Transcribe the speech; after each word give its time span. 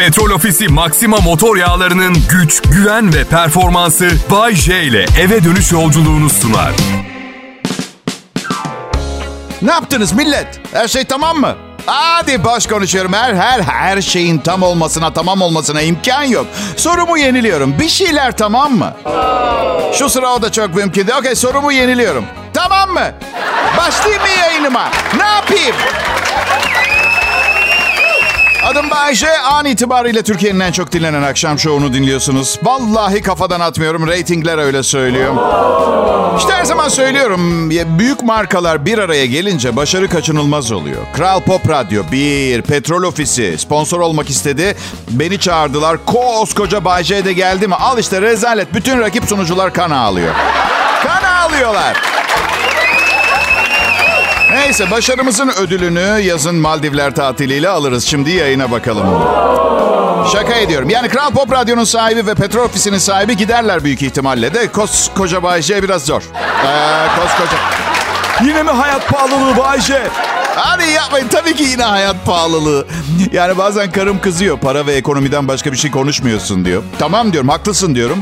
Petrol 0.00 0.30
Ofisi 0.30 0.68
Maxima 0.68 1.16
motor 1.16 1.56
yağlarının 1.56 2.16
güç, 2.30 2.62
güven 2.62 3.14
ve 3.14 3.24
performansı 3.24 4.10
Bay 4.30 4.54
J 4.54 4.82
ile 4.82 5.06
eve 5.20 5.44
dönüş 5.44 5.72
yolculuğunu 5.72 6.30
sunar. 6.30 6.72
Ne 9.62 9.72
yaptınız 9.72 10.12
millet? 10.12 10.60
Her 10.72 10.88
şey 10.88 11.04
tamam 11.04 11.36
mı? 11.36 11.56
Hadi 11.86 12.44
boş 12.44 12.66
konuşuyorum. 12.66 13.12
Her 13.12 13.34
her 13.34 13.60
her 13.60 14.02
şeyin 14.02 14.38
tam 14.38 14.62
olmasına, 14.62 15.12
tamam 15.12 15.42
olmasına 15.42 15.82
imkan 15.82 16.22
yok. 16.22 16.46
Sorumu 16.76 17.18
yeniliyorum. 17.18 17.78
Bir 17.78 17.88
şeyler 17.88 18.36
tamam 18.36 18.72
mı? 18.72 18.94
Şu 19.98 20.08
sıra 20.08 20.34
o 20.34 20.42
da 20.42 20.52
çok 20.52 20.74
mümkün 20.74 21.06
değil. 21.06 21.18
Okey 21.18 21.34
sorumu 21.34 21.72
yeniliyorum. 21.72 22.24
Tamam 22.54 22.90
mı? 22.90 23.12
Başlayayım 23.76 24.22
mı 24.22 24.28
yayınıma? 24.28 24.90
Ne 25.16 25.24
yapayım? 25.26 25.76
Adım 28.70 28.90
Bayece. 28.90 29.38
An 29.38 29.64
itibariyle 29.64 30.22
Türkiye'nin 30.22 30.60
en 30.60 30.72
çok 30.72 30.92
dinlenen 30.92 31.22
akşam 31.22 31.58
şovunu 31.58 31.92
dinliyorsunuz. 31.92 32.58
Vallahi 32.62 33.22
kafadan 33.22 33.60
atmıyorum. 33.60 34.06
Ratingler 34.06 34.58
öyle 34.58 34.82
söylüyor. 34.82 35.34
İşte 36.38 36.52
her 36.52 36.64
zaman 36.64 36.88
söylüyorum. 36.88 37.70
Büyük 37.70 38.22
markalar 38.22 38.86
bir 38.86 38.98
araya 38.98 39.26
gelince 39.26 39.76
başarı 39.76 40.08
kaçınılmaz 40.08 40.72
oluyor. 40.72 41.02
Kral 41.16 41.40
Pop 41.40 41.68
Radyo 41.68 42.02
bir, 42.12 42.62
Petrol 42.62 43.02
Ofisi 43.02 43.58
sponsor 43.58 44.00
olmak 44.00 44.30
istedi. 44.30 44.76
Beni 45.10 45.38
çağırdılar. 45.38 46.04
Koskoca 46.06 46.84
Bayece 46.84 47.24
de 47.24 47.32
geldi 47.32 47.68
mi? 47.68 47.74
Al 47.74 47.98
işte 47.98 48.22
rezalet. 48.22 48.74
Bütün 48.74 49.00
rakip 49.00 49.24
sunucular 49.24 49.72
kan 49.74 49.90
ağlıyor. 49.90 50.34
Kan 51.02 51.22
ağlıyorlar. 51.22 52.09
Neyse 54.50 54.90
başarımızın 54.90 55.48
ödülünü 55.48 56.20
yazın 56.22 56.54
Maldivler 56.54 57.14
tatiliyle 57.14 57.68
alırız. 57.68 58.04
Şimdi 58.04 58.30
yayına 58.30 58.70
bakalım. 58.70 59.06
Şaka 60.32 60.54
ediyorum. 60.54 60.90
Yani 60.90 61.08
Kral 61.08 61.30
Pop 61.30 61.52
Radyo'nun 61.52 61.84
sahibi 61.84 62.26
ve 62.26 62.34
Petrol 62.34 62.64
Ofisi'nin 62.64 62.98
sahibi 62.98 63.36
giderler 63.36 63.84
büyük 63.84 64.02
ihtimalle 64.02 64.54
de. 64.54 64.68
Koskoca 64.72 65.42
Bayce 65.42 65.82
biraz 65.82 66.04
zor. 66.04 66.22
Ee, 66.66 67.06
koskoca. 67.20 67.56
Yine 68.44 68.62
mi 68.62 68.70
hayat 68.70 69.08
pahalılığı 69.08 69.56
Bayce? 69.56 70.02
Hadi 70.56 70.90
yapmayın. 70.90 71.28
Tabii 71.28 71.54
ki 71.54 71.62
yine 71.62 71.82
hayat 71.82 72.16
pahalılığı. 72.26 72.86
Yani 73.32 73.58
bazen 73.58 73.90
karım 73.92 74.20
kızıyor. 74.20 74.58
Para 74.58 74.86
ve 74.86 74.92
ekonomiden 74.92 75.48
başka 75.48 75.72
bir 75.72 75.76
şey 75.76 75.90
konuşmuyorsun 75.90 76.64
diyor. 76.64 76.82
Tamam 76.98 77.32
diyorum. 77.32 77.48
Haklısın 77.48 77.94
diyorum. 77.94 78.18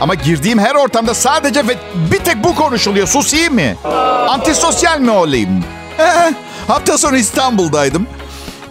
Ama 0.00 0.14
girdiğim 0.14 0.58
her 0.58 0.74
ortamda 0.74 1.14
sadece 1.14 1.68
ve 1.68 1.76
bir 2.12 2.18
tek 2.18 2.44
bu 2.44 2.54
konuşuluyor. 2.54 3.06
Susayım 3.06 3.54
mı? 3.54 3.90
Antisosyal 4.28 5.00
mi 5.00 5.10
olayım? 5.10 5.64
Hafta 6.68 6.98
sonu 6.98 7.16
İstanbul'daydım. 7.16 8.06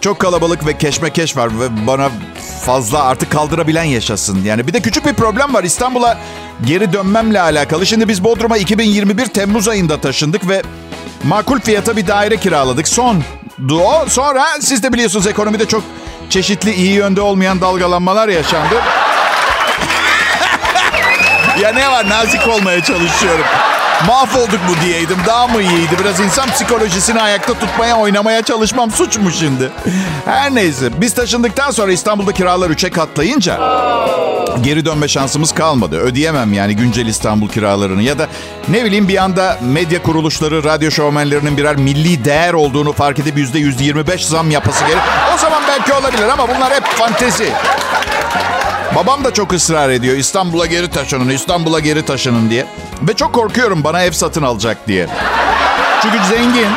Çok 0.00 0.18
kalabalık 0.18 0.66
ve 0.66 0.78
keşmekeş 0.78 1.36
var 1.36 1.60
ve 1.60 1.86
bana 1.86 2.08
fazla 2.64 3.02
artık 3.02 3.32
kaldırabilen 3.32 3.84
yaşasın. 3.84 4.44
Yani 4.44 4.66
bir 4.66 4.72
de 4.72 4.80
küçük 4.80 5.06
bir 5.06 5.14
problem 5.14 5.54
var. 5.54 5.64
İstanbul'a 5.64 6.18
geri 6.66 6.92
dönmemle 6.92 7.40
alakalı. 7.40 7.86
Şimdi 7.86 8.08
biz 8.08 8.24
Bodrum'a 8.24 8.56
2021 8.56 9.26
Temmuz 9.26 9.68
ayında 9.68 10.00
taşındık 10.00 10.48
ve 10.48 10.62
makul 11.24 11.60
fiyata 11.60 11.96
bir 11.96 12.06
daire 12.06 12.36
kiraladık. 12.36 12.88
Son 12.88 13.22
o. 13.72 14.04
Sonra 14.08 14.44
siz 14.60 14.82
de 14.82 14.92
biliyorsunuz 14.92 15.26
ekonomide 15.26 15.66
çok 15.68 15.82
çeşitli 16.30 16.74
iyi 16.74 16.92
yönde 16.92 17.20
olmayan 17.20 17.60
dalgalanmalar 17.60 18.28
yaşandı. 18.28 18.74
Ya 21.62 21.72
ne 21.72 21.88
var 21.90 22.08
nazik 22.08 22.48
olmaya 22.48 22.80
çalışıyorum. 22.82 23.44
Mahvolduk 24.06 24.68
mu 24.68 24.74
diyeydim 24.84 25.18
daha 25.26 25.46
mı 25.46 25.62
iyiydi? 25.62 25.96
Biraz 26.00 26.20
insan 26.20 26.50
psikolojisini 26.50 27.20
ayakta 27.22 27.54
tutmaya 27.54 27.96
oynamaya 27.96 28.42
çalışmam 28.42 28.90
suç 28.90 29.18
mu 29.18 29.30
şimdi? 29.30 29.70
Her 30.24 30.54
neyse 30.54 31.00
biz 31.00 31.14
taşındıktan 31.14 31.70
sonra 31.70 31.92
İstanbul'da 31.92 32.32
kiralar 32.32 32.70
üçe 32.70 32.90
katlayınca 32.90 33.60
geri 34.62 34.84
dönme 34.84 35.08
şansımız 35.08 35.52
kalmadı. 35.52 35.98
Ödeyemem 36.00 36.52
yani 36.52 36.76
güncel 36.76 37.06
İstanbul 37.06 37.48
kiralarını 37.48 38.02
ya 38.02 38.18
da 38.18 38.28
ne 38.68 38.84
bileyim 38.84 39.08
bir 39.08 39.16
anda 39.22 39.58
medya 39.60 40.02
kuruluşları, 40.02 40.64
radyo 40.64 40.90
şovmenlerinin 40.90 41.56
birer 41.56 41.76
milli 41.76 42.24
değer 42.24 42.52
olduğunu 42.52 42.92
fark 42.92 43.18
edip 43.18 43.36
yüzde 43.38 43.58
yüz 43.58 43.80
yirmi 43.80 44.06
beş 44.06 44.26
zam 44.26 44.50
yapası 44.50 44.84
gerek. 44.84 45.02
O 45.34 45.38
zaman 45.38 45.62
belki 45.68 45.92
olabilir 45.92 46.28
ama 46.28 46.48
bunlar 46.48 46.74
hep 46.74 46.84
fantezi. 46.84 47.52
Babam 48.96 49.24
da 49.24 49.34
çok 49.34 49.52
ısrar 49.52 49.90
ediyor. 49.90 50.16
İstanbul'a 50.16 50.66
geri 50.66 50.90
taşının, 50.90 51.28
İstanbul'a 51.28 51.80
geri 51.80 52.04
taşının 52.04 52.50
diye. 52.50 52.66
Ve 53.02 53.14
çok 53.14 53.32
korkuyorum 53.32 53.84
bana 53.84 54.02
ev 54.02 54.12
satın 54.12 54.42
alacak 54.42 54.88
diye. 54.88 55.06
Çünkü 56.02 56.18
zengin. 56.28 56.68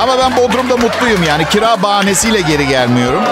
Ama 0.00 0.18
ben 0.18 0.36
Bodrum'da 0.36 0.76
mutluyum 0.76 1.22
yani. 1.22 1.48
Kira 1.48 1.82
bahanesiyle 1.82 2.40
geri 2.40 2.68
gelmiyorum. 2.68 3.22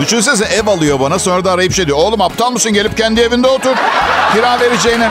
Düşünsene 0.00 0.48
ev 0.48 0.66
alıyor 0.66 1.00
bana 1.00 1.18
sonra 1.18 1.44
da 1.44 1.52
arayıp 1.52 1.72
şey 1.72 1.86
diyor. 1.86 1.98
Oğlum 1.98 2.20
aptal 2.20 2.50
mısın 2.50 2.72
gelip 2.72 2.96
kendi 2.96 3.20
evinde 3.20 3.46
otur. 3.46 3.76
Kira 4.34 4.60
vereceğine. 4.60 5.10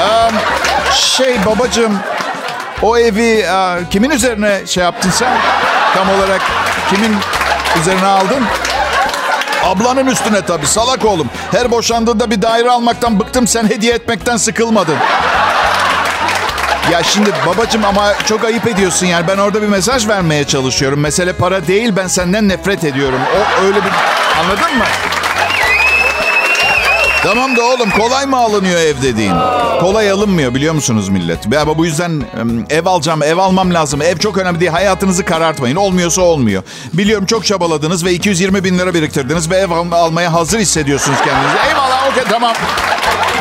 Ee, 0.00 0.30
şey 0.94 1.36
babacığım 1.46 1.98
o 2.82 2.98
evi 2.98 3.28
e, 3.28 3.78
kimin 3.90 4.10
üzerine 4.10 4.66
şey 4.66 4.84
yaptın 4.84 5.10
sen? 5.10 5.38
Tam 5.94 6.10
olarak 6.10 6.42
kimin 6.90 7.16
üzerine 7.80 8.06
aldın? 8.06 8.44
Ablanın 9.64 10.06
üstüne 10.06 10.42
tabii 10.42 10.66
salak 10.66 11.04
oğlum. 11.04 11.28
Her 11.50 11.70
boşandığında 11.70 12.30
bir 12.30 12.42
daire 12.42 12.70
almaktan 12.70 13.20
bıktım 13.20 13.46
sen 13.46 13.64
hediye 13.70 13.94
etmekten 13.94 14.36
sıkılmadın. 14.36 14.96
Ya 16.92 17.02
şimdi 17.02 17.30
babacım 17.46 17.84
ama 17.84 18.12
çok 18.26 18.44
ayıp 18.44 18.66
ediyorsun 18.66 19.06
yani. 19.06 19.28
Ben 19.28 19.38
orada 19.38 19.62
bir 19.62 19.68
mesaj 19.68 20.08
vermeye 20.08 20.44
çalışıyorum. 20.44 21.00
Mesele 21.00 21.32
para 21.32 21.66
değil 21.66 21.92
ben 21.96 22.06
senden 22.06 22.48
nefret 22.48 22.84
ediyorum. 22.84 23.20
O 23.36 23.64
öyle 23.64 23.76
bir 23.76 23.90
anladın 24.40 24.78
mı? 24.78 24.84
Tamam 27.22 27.56
da 27.56 27.62
oğlum 27.62 27.90
kolay 27.90 28.26
mı 28.26 28.36
alınıyor 28.36 28.80
ev 28.80 29.02
dediğin? 29.02 29.34
Kolay 29.80 30.10
alınmıyor 30.10 30.54
biliyor 30.54 30.74
musunuz 30.74 31.08
millet? 31.08 31.56
Ama 31.62 31.78
bu 31.78 31.86
yüzden 31.86 32.22
ev 32.70 32.86
alacağım, 32.86 33.22
ev 33.22 33.36
almam 33.38 33.74
lazım. 33.74 34.02
Ev 34.02 34.18
çok 34.18 34.38
önemli 34.38 34.60
değil. 34.60 34.70
Hayatınızı 34.70 35.24
karartmayın. 35.24 35.76
Olmuyorsa 35.76 36.22
olmuyor. 36.22 36.62
Biliyorum 36.92 37.26
çok 37.26 37.44
çabaladınız 37.46 38.04
ve 38.04 38.12
220 38.12 38.64
bin 38.64 38.78
lira 38.78 38.94
biriktirdiniz 38.94 39.50
ve 39.50 39.56
ev 39.56 39.70
almaya 39.92 40.32
hazır 40.32 40.58
hissediyorsunuz 40.58 41.18
kendinizi. 41.18 41.56
Eyvallah 41.68 42.08
okey 42.10 42.24
tamam. 42.30 42.52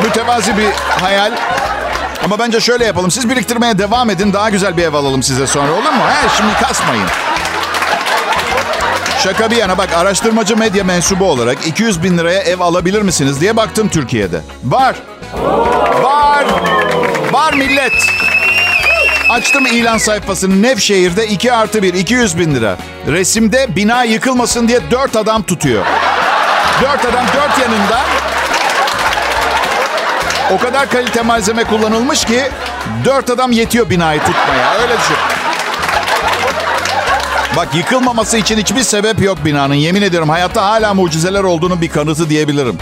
Mütevazi 0.04 0.58
bir 0.58 0.68
hayal. 1.02 1.32
Ama 2.24 2.40
bence 2.40 2.59
şöyle 2.59 2.86
yapalım. 2.86 3.12
Siz 3.12 3.30
biriktirmeye 3.30 3.78
devam 3.78 4.09
edin. 4.09 4.34
Daha 4.34 4.50
güzel 4.50 4.78
bir 4.78 4.84
ev 4.84 4.94
alalım 4.94 5.24
size 5.24 5.48
sonra 5.48 5.72
olur 5.72 5.92
mu? 5.92 6.04
He, 6.09 6.30
şimdi 6.38 6.54
kasmayın. 6.62 7.06
Şaka 9.23 9.51
bir 9.51 9.55
yana 9.55 9.78
bak 9.78 9.94
araştırmacı 9.94 10.57
medya 10.57 10.83
mensubu 10.83 11.25
olarak 11.25 11.67
200 11.67 12.03
bin 12.03 12.17
liraya 12.17 12.39
ev 12.39 12.59
alabilir 12.59 13.01
misiniz 13.01 13.41
diye 13.41 13.57
baktım 13.57 13.89
Türkiye'de. 13.89 14.41
Var. 14.63 14.95
Var. 16.03 16.45
Var 17.31 17.53
millet. 17.53 17.94
Açtım 19.29 19.66
ilan 19.66 19.97
sayfasını 19.97 20.61
Nevşehir'de 20.61 21.28
2 21.28 21.53
artı 21.53 21.83
1 21.83 21.94
200 21.94 22.39
bin 22.39 22.55
lira. 22.55 22.78
Resimde 23.07 23.75
bina 23.75 24.03
yıkılmasın 24.03 24.67
diye 24.67 24.79
4 24.91 25.16
adam 25.16 25.44
tutuyor. 25.44 25.85
4 26.81 27.05
adam 27.05 27.25
4 27.28 27.59
yanında. 27.59 27.99
O 30.51 30.57
kadar 30.57 30.89
kalite 30.89 31.22
malzeme 31.22 31.63
kullanılmış 31.63 32.25
ki 32.25 32.44
4 33.05 33.29
adam 33.29 33.51
yetiyor 33.51 33.89
binayı 33.89 34.19
tutmaya. 34.19 34.73
Öyle 34.81 34.94
düşün. 34.99 35.37
Bak 37.57 37.75
yıkılmaması 37.75 38.38
için 38.38 38.57
hiçbir 38.57 38.84
sebep 38.84 39.22
yok 39.22 39.45
binanın. 39.45 39.73
Yemin 39.73 40.01
ediyorum 40.01 40.29
hayatta 40.29 40.66
hala 40.66 40.94
mucizeler 40.94 41.44
olduğunu 41.44 41.81
bir 41.81 41.90
kanıtı 41.90 42.29
diyebilirim. 42.29 42.78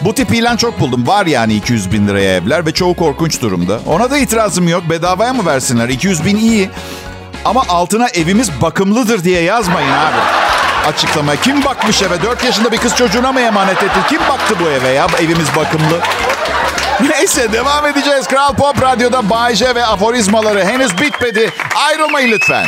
Bu 0.00 0.14
tip 0.14 0.34
ilan 0.34 0.56
çok 0.56 0.80
buldum. 0.80 1.06
Var 1.06 1.26
yani 1.26 1.54
200 1.54 1.92
bin 1.92 2.08
liraya 2.08 2.36
evler 2.36 2.66
ve 2.66 2.72
çoğu 2.72 2.94
korkunç 2.94 3.42
durumda. 3.42 3.80
Ona 3.86 4.10
da 4.10 4.18
itirazım 4.18 4.68
yok. 4.68 4.82
Bedavaya 4.90 5.32
mı 5.32 5.46
versinler? 5.46 5.88
200 5.88 6.24
bin 6.24 6.36
iyi. 6.36 6.70
Ama 7.44 7.62
altına 7.68 8.08
evimiz 8.08 8.62
bakımlıdır 8.62 9.24
diye 9.24 9.42
yazmayın 9.42 9.92
abi. 9.92 10.16
Açıklama. 10.88 11.36
Kim 11.36 11.64
bakmış 11.64 12.02
eve? 12.02 12.22
4 12.22 12.44
yaşında 12.44 12.72
bir 12.72 12.78
kız 12.78 12.96
çocuğuna 12.96 13.32
mı 13.32 13.40
emanet 13.40 13.82
etti? 13.82 13.98
Kim 14.08 14.20
baktı 14.20 14.54
bu 14.60 14.68
eve 14.68 14.88
ya? 14.88 15.06
Evimiz 15.20 15.48
bakımlı. 15.56 16.00
Neyse 17.10 17.52
devam 17.52 17.86
edeceğiz. 17.86 18.28
Kral 18.28 18.54
Pop 18.54 18.82
Radyo'da 18.82 19.30
Bayece 19.30 19.74
ve 19.74 19.86
aforizmaları 19.86 20.64
henüz 20.64 20.98
bitmedi. 20.98 21.50
Ayrılmayın 21.74 22.30
lütfen. 22.30 22.66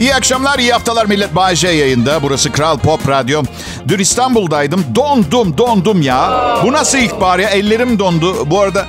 İyi 0.00 0.14
akşamlar, 0.14 0.58
iyi 0.58 0.72
haftalar 0.72 1.06
millet. 1.06 1.34
Bayece 1.34 1.68
yayında. 1.68 2.22
Burası 2.22 2.52
Kral 2.52 2.78
Pop 2.78 3.08
Radyo. 3.08 3.42
Dün 3.88 3.98
İstanbul'daydım. 3.98 4.84
Dondum, 4.94 5.58
dondum 5.58 6.02
ya. 6.02 6.54
Bu 6.64 6.72
nasıl 6.72 6.98
ilkbahar 6.98 7.38
ya? 7.38 7.48
Ellerim 7.48 7.98
dondu. 7.98 8.50
Bu 8.50 8.60
arada 8.60 8.86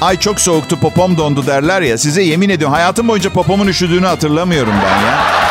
ay 0.00 0.18
çok 0.18 0.40
soğuktu, 0.40 0.80
popom 0.80 1.18
dondu 1.18 1.46
derler 1.46 1.82
ya. 1.82 1.98
Size 1.98 2.22
yemin 2.22 2.48
ediyorum 2.48 2.74
hayatım 2.74 3.08
boyunca 3.08 3.30
popomun 3.30 3.66
üşüdüğünü 3.66 4.06
hatırlamıyorum 4.06 4.74
ben 4.84 5.06
ya. 5.06 5.41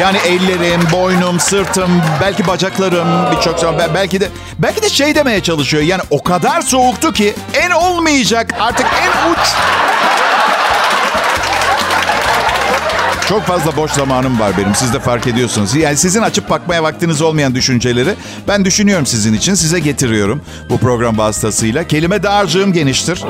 Yani 0.00 0.18
ellerim, 0.18 0.80
boynum, 0.92 1.40
sırtım, 1.40 2.02
belki 2.20 2.46
bacaklarım 2.46 3.08
birçok 3.36 3.58
zaman 3.58 3.80
belki 3.94 4.20
de 4.20 4.28
belki 4.58 4.82
de 4.82 4.88
şey 4.88 5.14
demeye 5.14 5.42
çalışıyor. 5.42 5.82
Yani 5.82 6.02
o 6.10 6.22
kadar 6.22 6.60
soğuktu 6.60 7.12
ki 7.12 7.34
en 7.54 7.70
olmayacak 7.70 8.54
artık 8.60 8.86
en 9.02 9.32
uç 9.32 9.38
Çok 13.28 13.42
fazla 13.42 13.76
boş 13.76 13.90
zamanım 13.90 14.40
var 14.40 14.52
benim. 14.58 14.74
Siz 14.74 14.92
de 14.94 15.00
fark 15.00 15.26
ediyorsunuz. 15.26 15.74
Yani 15.74 15.96
sizin 15.96 16.22
açıp 16.22 16.50
bakmaya 16.50 16.82
vaktiniz 16.82 17.22
olmayan 17.22 17.54
düşünceleri 17.54 18.14
ben 18.48 18.64
düşünüyorum 18.64 19.06
sizin 19.06 19.34
için. 19.34 19.54
Size 19.54 19.78
getiriyorum 19.78 20.40
bu 20.70 20.78
program 20.78 21.18
vasıtasıyla. 21.18 21.86
Kelime 21.86 22.22
dağarcığım 22.22 22.72
geniştir. 22.72 23.22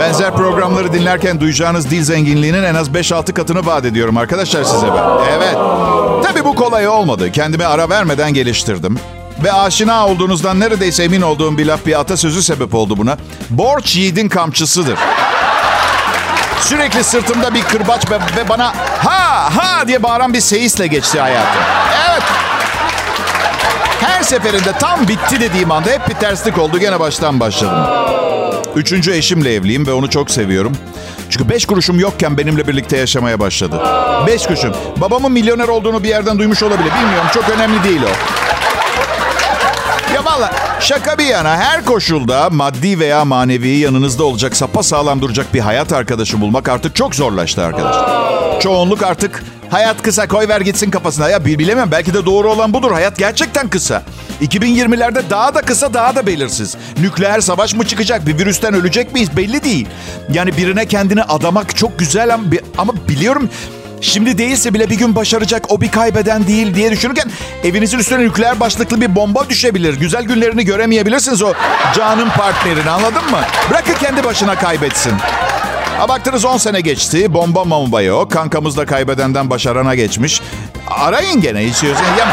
Benzer 0.00 0.34
programları 0.36 0.92
dinlerken 0.92 1.40
duyacağınız 1.40 1.90
dil 1.90 2.02
zenginliğinin 2.02 2.62
en 2.62 2.74
az 2.74 2.88
5-6 2.88 3.32
katını 3.32 3.66
vaat 3.66 3.84
ediyorum 3.84 4.16
arkadaşlar 4.16 4.64
size 4.64 4.86
ben. 4.86 5.04
Evet. 5.38 5.56
Tabii 6.24 6.44
bu 6.44 6.54
kolay 6.54 6.88
olmadı. 6.88 7.32
Kendime 7.32 7.64
ara 7.64 7.88
vermeden 7.88 8.34
geliştirdim. 8.34 8.98
Ve 9.44 9.52
aşina 9.52 10.06
olduğunuzdan 10.06 10.60
neredeyse 10.60 11.04
emin 11.04 11.22
olduğum 11.22 11.58
bir 11.58 11.66
laf 11.66 11.86
bir 11.86 12.00
atasözü 12.00 12.42
sebep 12.42 12.74
oldu 12.74 12.96
buna. 12.96 13.16
Borç 13.50 13.96
yiğidin 13.96 14.28
kamçısıdır. 14.28 14.98
Sürekli 16.68 17.04
sırtımda 17.04 17.54
bir 17.54 17.62
kırbaç 17.62 18.10
ve, 18.10 18.18
ve 18.36 18.48
bana 18.48 18.66
ha 18.98 19.50
ha 19.56 19.88
diye 19.88 20.02
bağıran 20.02 20.34
bir 20.34 20.40
seyisle 20.40 20.86
geçti 20.86 21.20
hayatım. 21.20 21.62
Evet. 22.10 22.22
Her 24.00 24.22
seferinde 24.22 24.72
tam 24.72 25.08
bitti 25.08 25.40
dediğim 25.40 25.70
anda 25.70 25.90
hep 25.90 26.08
bir 26.08 26.14
terslik 26.14 26.58
oldu. 26.58 26.78
Gene 26.78 27.00
baştan 27.00 27.40
başladım. 27.40 27.86
Üçüncü 28.76 29.12
eşimle 29.12 29.54
evliyim 29.54 29.86
ve 29.86 29.92
onu 29.92 30.10
çok 30.10 30.30
seviyorum. 30.30 30.72
Çünkü 31.30 31.48
beş 31.48 31.66
kuruşum 31.66 31.98
yokken 32.00 32.38
benimle 32.38 32.68
birlikte 32.68 32.96
yaşamaya 32.96 33.40
başladı. 33.40 33.82
Beş 34.26 34.46
kuruşum. 34.46 34.72
Babamın 34.96 35.32
milyoner 35.32 35.68
olduğunu 35.68 36.02
bir 36.02 36.08
yerden 36.08 36.38
duymuş 36.38 36.62
olabilir. 36.62 36.90
Bilmiyorum 37.00 37.28
çok 37.34 37.48
önemli 37.48 37.84
değil 37.84 38.00
o. 38.02 38.43
Valla 40.24 40.52
şaka 40.80 41.18
bir 41.18 41.24
yana 41.24 41.56
her 41.56 41.84
koşulda 41.84 42.50
maddi 42.50 42.98
veya 42.98 43.24
manevi 43.24 43.68
yanınızda 43.68 44.24
olacak 44.24 44.56
sapa 44.56 44.82
sağlam 44.82 45.22
duracak 45.22 45.54
bir 45.54 45.60
hayat 45.60 45.92
arkadaşı 45.92 46.40
bulmak 46.40 46.68
artık 46.68 46.96
çok 46.96 47.14
zorlaştı 47.14 47.64
arkadaşlar. 47.64 48.60
Çoğunluk 48.60 49.02
artık 49.02 49.44
hayat 49.70 50.02
kısa 50.02 50.28
koy 50.28 50.48
ver 50.48 50.60
gitsin 50.60 50.90
kafasına. 50.90 51.28
Ya 51.28 51.44
bilemem 51.44 51.90
belki 51.90 52.14
de 52.14 52.26
doğru 52.26 52.52
olan 52.52 52.72
budur. 52.74 52.92
Hayat 52.92 53.18
gerçekten 53.18 53.68
kısa. 53.68 54.02
2020'lerde 54.42 55.30
daha 55.30 55.54
da 55.54 55.62
kısa 55.62 55.94
daha 55.94 56.16
da 56.16 56.26
belirsiz. 56.26 56.76
Nükleer 57.00 57.40
savaş 57.40 57.74
mı 57.74 57.86
çıkacak? 57.86 58.26
Bir 58.26 58.38
virüsten 58.38 58.74
ölecek 58.74 59.12
miyiz? 59.12 59.36
Belli 59.36 59.64
değil. 59.64 59.88
Yani 60.32 60.56
birine 60.56 60.86
kendini 60.86 61.22
adamak 61.22 61.76
çok 61.76 61.98
güzel 61.98 62.34
ama, 62.34 62.44
ama 62.78 62.92
biliyorum 63.08 63.50
Şimdi 64.04 64.38
değilse 64.38 64.74
bile 64.74 64.90
bir 64.90 64.94
gün 64.94 65.14
başaracak 65.14 65.64
o 65.68 65.80
bir 65.80 65.90
kaybeden 65.90 66.46
değil 66.46 66.74
diye 66.74 66.90
düşünürken 66.90 67.30
evinizin 67.64 67.98
üstüne 67.98 68.18
nükleer 68.24 68.60
başlıklı 68.60 69.00
bir 69.00 69.14
bomba 69.14 69.48
düşebilir. 69.48 69.94
Güzel 69.94 70.24
günlerini 70.24 70.64
göremeyebilirsiniz 70.64 71.42
o 71.42 71.52
canın 71.94 72.28
partnerini 72.28 72.90
anladın 72.90 73.30
mı? 73.30 73.40
Bırakın 73.70 73.94
kendi 73.94 74.24
başına 74.24 74.54
kaybetsin. 74.54 75.12
Ha 75.98 76.08
baktınız 76.08 76.44
10 76.44 76.56
sene 76.56 76.80
geçti. 76.80 77.34
Bomba 77.34 77.70
bomba 77.70 78.02
yok. 78.02 78.30
Kankamız 78.30 78.76
da 78.76 78.86
kaybedenden 78.86 79.50
başarana 79.50 79.94
geçmiş. 79.94 80.40
Arayın 80.88 81.40
gene 81.40 81.64
istiyorsanız. 81.64 82.18
Ya... 82.18 82.26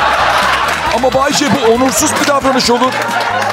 Ama 0.96 1.14
Bayce 1.14 1.46
bu 1.56 1.74
onursuz 1.74 2.12
bir 2.22 2.28
davranış 2.28 2.70
olur. 2.70 2.92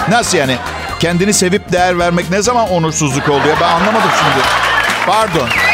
Nasıl 0.08 0.38
yani? 0.38 0.56
Kendini 1.00 1.34
sevip 1.34 1.72
değer 1.72 1.98
vermek 1.98 2.30
ne 2.30 2.42
zaman 2.42 2.70
onursuzluk 2.70 3.28
oldu 3.28 3.48
ya? 3.48 3.54
Ben 3.60 3.68
anlamadım 3.68 4.10
şimdi. 4.20 4.44
Pardon. 5.06 5.67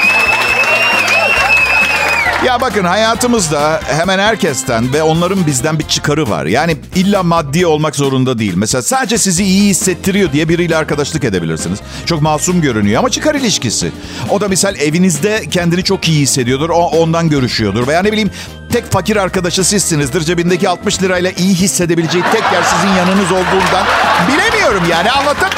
Ya 2.47 2.61
bakın 2.61 2.85
hayatımızda 2.85 3.81
hemen 3.87 4.19
herkesten 4.19 4.93
ve 4.93 5.03
onların 5.03 5.47
bizden 5.47 5.79
bir 5.79 5.85
çıkarı 5.89 6.31
var. 6.31 6.47
Yani 6.47 6.77
illa 6.95 7.23
maddi 7.23 7.67
olmak 7.67 7.97
zorunda 7.97 8.39
değil. 8.39 8.53
Mesela 8.57 8.83
sadece 8.83 9.19
sizi 9.19 9.45
iyi 9.45 9.69
hissettiriyor 9.71 10.33
diye 10.33 10.49
biriyle 10.49 10.77
arkadaşlık 10.77 11.25
edebilirsiniz. 11.25 11.79
Çok 12.07 12.23
masum 12.23 12.61
görünüyor 12.61 12.99
ama 12.99 13.11
çıkar 13.11 13.35
ilişkisi. 13.35 13.93
O 14.31 14.41
da 14.41 14.49
misal 14.49 14.77
evinizde 14.77 15.43
kendini 15.51 15.85
çok 15.85 16.09
iyi 16.09 16.21
hissediyordur. 16.21 16.71
O 16.71 16.75
ondan 16.83 17.29
görüşüyordur. 17.29 17.87
Veya 17.87 18.03
ne 18.03 18.13
bileyim 18.13 18.31
tek 18.73 18.93
fakir 18.93 19.17
arkadaşı 19.17 19.65
sizsinizdir. 19.65 20.21
Cebindeki 20.21 20.69
60 20.69 21.03
lirayla 21.03 21.31
iyi 21.31 21.55
hissedebileceği 21.55 22.25
tek 22.33 22.43
yer 22.53 22.63
sizin 22.63 22.95
yanınız 22.95 23.33
olduğundan. 23.33 23.87
Bilemiyorum 24.29 24.83
yani 24.91 25.11
anlatın. 25.11 25.49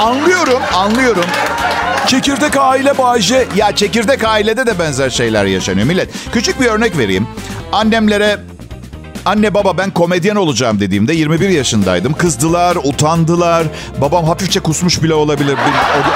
Anlıyorum, 0.00 0.62
anlıyorum. 0.74 1.24
Çekirdek 2.10 2.56
aile 2.56 2.98
Bayce. 2.98 3.46
Ya 3.56 3.76
çekirdek 3.76 4.24
ailede 4.24 4.66
de 4.66 4.78
benzer 4.78 5.10
şeyler 5.10 5.44
yaşanıyor 5.44 5.86
millet. 5.86 6.10
Küçük 6.32 6.60
bir 6.60 6.66
örnek 6.66 6.98
vereyim. 6.98 7.26
Annemlere 7.72 8.38
Anne 9.26 9.54
baba 9.54 9.78
ben 9.78 9.90
komedyen 9.90 10.36
olacağım 10.36 10.80
dediğimde 10.80 11.12
21 11.12 11.48
yaşındaydım. 11.48 12.12
Kızdılar, 12.12 12.76
utandılar. 12.76 13.66
Babam 14.00 14.24
hafifçe 14.24 14.60
kusmuş 14.60 15.02
bile 15.02 15.14
olabilir. 15.14 15.56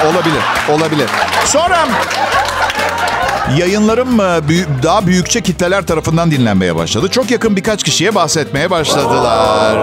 Olabilir, 0.05 0.41
olabilir. 0.69 1.09
Sonra 1.45 1.87
yayınlarım 3.57 4.17
daha 4.83 5.07
büyükçe 5.07 5.41
kitleler 5.41 5.85
tarafından 5.85 6.31
dinlenmeye 6.31 6.75
başladı. 6.75 7.09
Çok 7.11 7.31
yakın 7.31 7.55
birkaç 7.55 7.83
kişiye 7.83 8.15
bahsetmeye 8.15 8.69
başladılar. 8.69 9.77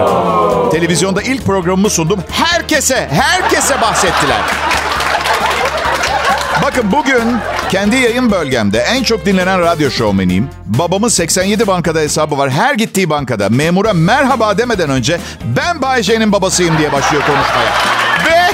Televizyonda 0.71 1.21
ilk 1.21 1.45
programımı 1.45 1.89
sundum. 1.89 2.19
Herkese, 2.31 3.09
herkese 3.11 3.81
bahsettiler. 3.81 4.41
Bakın 6.63 6.91
bugün 6.91 7.37
kendi 7.69 7.95
yayın 7.95 8.31
bölgemde 8.31 8.79
en 8.79 9.03
çok 9.03 9.25
dinlenen 9.25 9.59
radyo 9.59 9.91
şovmeniyim. 9.91 10.49
Babamın 10.65 11.07
87 11.07 11.67
bankada 11.67 11.99
hesabı 11.99 12.37
var. 12.37 12.49
Her 12.51 12.73
gittiği 12.73 13.09
bankada 13.09 13.49
memura 13.49 13.93
merhaba 13.93 14.57
demeden 14.57 14.89
önce 14.89 15.19
ben 15.57 15.81
Bay 15.81 16.03
J'nin 16.03 16.31
babasıyım 16.31 16.77
diye 16.77 16.91
başlıyor 16.91 17.23
konuşmaya. 17.23 17.71
Ve... 18.25 18.53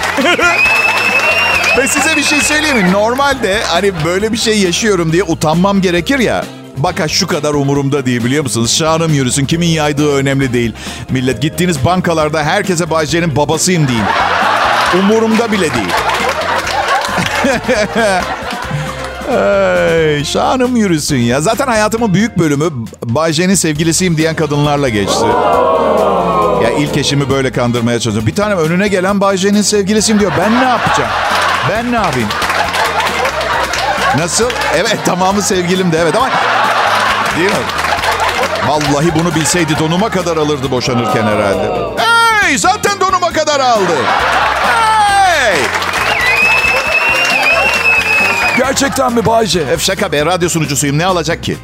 Ve 1.78 1.88
size 1.88 2.16
bir 2.16 2.24
şey 2.24 2.42
söyleyeyim 2.42 2.78
mi? 2.78 2.92
Normalde 2.92 3.62
hani 3.68 3.92
böyle 4.06 4.32
bir 4.32 4.38
şey 4.38 4.60
yaşıyorum 4.60 5.12
diye 5.12 5.24
utanmam 5.24 5.82
gerekir 5.82 6.20
ya. 6.20 6.46
Baka 6.78 7.08
şu 7.08 7.28
kadar 7.28 7.54
umurumda 7.54 8.06
değil 8.06 8.24
biliyor 8.24 8.44
musunuz? 8.44 8.78
Şanım 8.78 9.14
yürüsün 9.14 9.46
kimin 9.46 9.68
yaydığı 9.68 10.16
önemli 10.16 10.54
değil. 10.54 10.74
Millet 11.10 11.42
gittiğiniz 11.42 11.86
bankalarda 11.86 12.44
herkese 12.44 12.90
Bay 12.90 13.06
J'nin 13.06 13.36
babasıyım 13.36 13.88
deyin. 13.88 14.04
Umurumda 15.00 15.52
bile 15.52 15.74
değil. 15.74 16.09
Ay, 19.30 20.24
şanım 20.24 20.76
yürüsün 20.76 21.18
ya. 21.18 21.42
Zaten 21.42 21.68
hayatımın 21.68 22.14
büyük 22.14 22.40
bölümü 22.40 22.66
Bay 23.04 23.34
sevgilisiyim 23.34 24.18
diyen 24.18 24.36
kadınlarla 24.36 24.90
geçti. 24.90 25.26
Ya 26.64 26.70
ilk 26.70 26.98
eşimi 26.98 27.30
böyle 27.30 27.52
kandırmaya 27.52 28.00
çalışıyorum. 28.00 28.28
Bir 28.28 28.36
tane 28.36 28.54
önüne 28.54 28.88
gelen 28.88 29.22
Bay 29.22 29.38
sevgilisiyim 29.38 30.20
diyor. 30.20 30.32
Ben 30.40 30.62
ne 30.62 30.68
yapacağım? 30.70 31.10
Ben 31.70 31.92
ne 31.92 31.96
yapayım? 31.96 32.30
Nasıl? 34.18 34.50
Evet 34.76 34.98
tamamı 35.06 35.42
sevgilim 35.42 35.92
de 35.92 35.98
evet 36.00 36.16
ama... 36.16 36.30
Değil 37.38 37.50
mi? 37.50 37.58
Vallahi 38.68 39.16
bunu 39.16 39.36
bilseydi 39.36 39.80
donuma 39.80 40.10
kadar 40.10 40.38
alırdı 40.38 40.72
boşanırken 40.72 41.24
herhalde. 41.24 41.72
Hey 41.98 42.58
zaten 42.58 43.00
donuma 43.00 43.32
kadar 43.34 43.60
aldı. 43.60 43.94
Hey! 44.66 45.56
Gerçekten 48.60 49.14
mi 49.14 49.26
Bayce? 49.26 49.68
Hep 49.68 49.80
şaka 49.80 50.12
be 50.12 50.26
radyo 50.26 50.50
sunucusuyum 50.50 50.98
ne 50.98 51.06
alacak 51.06 51.44
ki? 51.44 51.58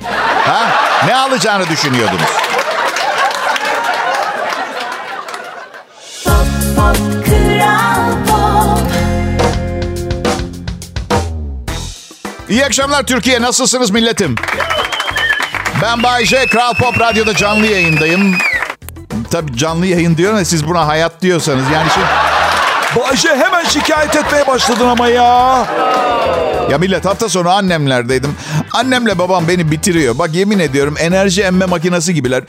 Ha? 0.46 0.72
Ne 1.06 1.16
alacağını 1.16 1.70
düşünüyordunuz? 1.70 2.22
İyi 12.50 12.66
akşamlar 12.66 13.04
Türkiye. 13.04 13.42
Nasılsınız 13.42 13.92
milletim? 13.92 14.36
Ben 15.82 16.04
Bay 16.04 16.26
J. 16.26 16.46
Kral 16.46 16.74
Pop 16.74 17.00
Radyo'da 17.00 17.36
canlı 17.36 17.66
yayındayım. 17.66 18.36
Tabii 19.32 19.58
canlı 19.58 19.86
yayın 19.86 20.18
diyorum 20.18 20.38
ya 20.38 20.46
siz 20.46 20.68
buna 20.68 20.88
hayat 20.88 21.22
diyorsanız. 21.22 21.64
Yani 21.74 21.88
şimdi... 21.94 22.25
Bayce 22.96 23.30
hemen 23.30 23.64
şikayet 23.64 24.16
etmeye 24.16 24.48
başladın 24.48 24.88
ama 24.88 25.08
ya. 25.08 25.68
Ya 26.72 26.78
millet 26.78 27.06
hafta 27.06 27.30
sonu 27.30 27.50
annemlerdeydim. 27.50 28.36
Annemle 28.72 29.18
babam 29.20 29.48
beni 29.48 29.72
bitiriyor. 29.72 30.18
Bak 30.18 30.34
yemin 30.34 30.60
ediyorum 30.60 30.96
enerji 31.00 31.42
emme 31.42 31.66
makinesi 31.66 32.14
gibiler. 32.14 32.44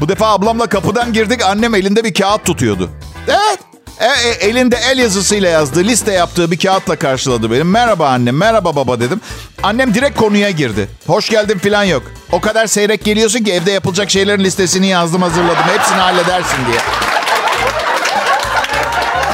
Bu 0.00 0.08
defa 0.08 0.26
ablamla 0.26 0.66
kapıdan 0.66 1.12
girdik. 1.12 1.44
Annem 1.44 1.74
elinde 1.74 2.04
bir 2.04 2.14
kağıt 2.14 2.44
tutuyordu. 2.44 2.90
Evet. 3.28 3.58
E, 4.00 4.28
e, 4.28 4.48
elinde 4.48 4.76
el 4.92 4.98
yazısıyla 4.98 5.48
yazdığı, 5.48 5.84
liste 5.84 6.12
yaptığı 6.12 6.50
bir 6.50 6.58
kağıtla 6.58 6.96
karşıladı 6.96 7.50
benim. 7.50 7.70
Merhaba 7.70 8.08
annem, 8.08 8.36
merhaba 8.36 8.76
baba 8.76 9.00
dedim. 9.00 9.20
Annem 9.62 9.94
direkt 9.94 10.18
konuya 10.18 10.50
girdi. 10.50 10.88
Hoş 11.06 11.28
geldin 11.28 11.58
falan 11.58 11.84
yok. 11.84 12.02
O 12.32 12.40
kadar 12.40 12.66
seyrek 12.66 13.04
geliyorsun 13.04 13.44
ki 13.44 13.52
evde 13.52 13.70
yapılacak 13.70 14.10
şeylerin 14.10 14.44
listesini 14.44 14.86
yazdım 14.86 15.22
hazırladım. 15.22 15.64
Hepsini 15.76 15.98
halledersin 15.98 16.58
diye. 16.66 17.09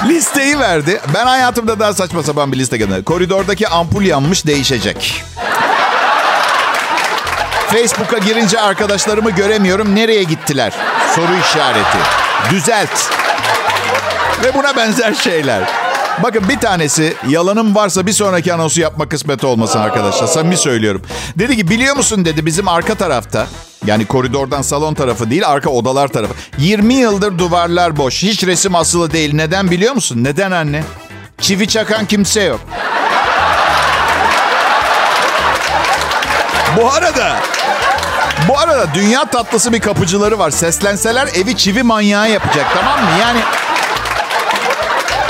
Listeyi 0.08 0.58
verdi. 0.58 1.00
Ben 1.14 1.26
hayatımda 1.26 1.80
daha 1.80 1.94
saçma 1.94 2.22
sapan 2.22 2.52
bir 2.52 2.58
liste 2.58 2.76
gönderdim. 2.76 3.04
Koridordaki 3.04 3.68
ampul 3.68 4.02
yanmış 4.02 4.46
değişecek. 4.46 5.24
Facebook'a 7.68 8.18
girince 8.18 8.60
arkadaşlarımı 8.60 9.30
göremiyorum. 9.30 9.94
Nereye 9.94 10.22
gittiler? 10.22 10.72
Soru 11.14 11.34
işareti. 11.46 11.98
Düzelt. 12.50 13.10
Ve 14.44 14.54
buna 14.54 14.76
benzer 14.76 15.14
şeyler. 15.14 15.85
Bakın 16.22 16.48
bir 16.48 16.60
tanesi 16.60 17.14
yalanım 17.28 17.74
varsa 17.74 18.06
bir 18.06 18.12
sonraki 18.12 18.54
anonsu 18.54 18.80
yapma 18.80 19.08
kısmet 19.08 19.44
olmasın 19.44 19.78
arkadaşlar. 19.78 20.26
Samimi 20.26 20.56
söylüyorum. 20.56 21.02
Dedi 21.38 21.56
ki 21.56 21.68
biliyor 21.68 21.96
musun 21.96 22.24
dedi 22.24 22.46
bizim 22.46 22.68
arka 22.68 22.94
tarafta 22.94 23.46
yani 23.86 24.06
koridordan 24.06 24.62
salon 24.62 24.94
tarafı 24.94 25.30
değil 25.30 25.48
arka 25.48 25.70
odalar 25.70 26.08
tarafı. 26.08 26.34
20 26.58 26.94
yıldır 26.94 27.38
duvarlar 27.38 27.96
boş. 27.96 28.22
Hiç 28.22 28.44
resim 28.44 28.74
asılı 28.74 29.12
değil. 29.12 29.34
Neden 29.34 29.70
biliyor 29.70 29.94
musun? 29.94 30.24
Neden 30.24 30.50
anne? 30.50 30.84
Çivi 31.40 31.68
çakan 31.68 32.06
kimse 32.06 32.42
yok. 32.42 32.60
Bu 36.76 36.90
arada 36.92 37.36
bu 38.48 38.58
arada 38.58 38.86
dünya 38.94 39.24
tatlısı 39.24 39.72
bir 39.72 39.80
kapıcıları 39.80 40.38
var. 40.38 40.50
Seslenseler 40.50 41.28
evi 41.34 41.56
çivi 41.56 41.82
manyağı 41.82 42.30
yapacak 42.30 42.66
tamam 42.74 43.00
mı? 43.04 43.10
Yani 43.20 43.40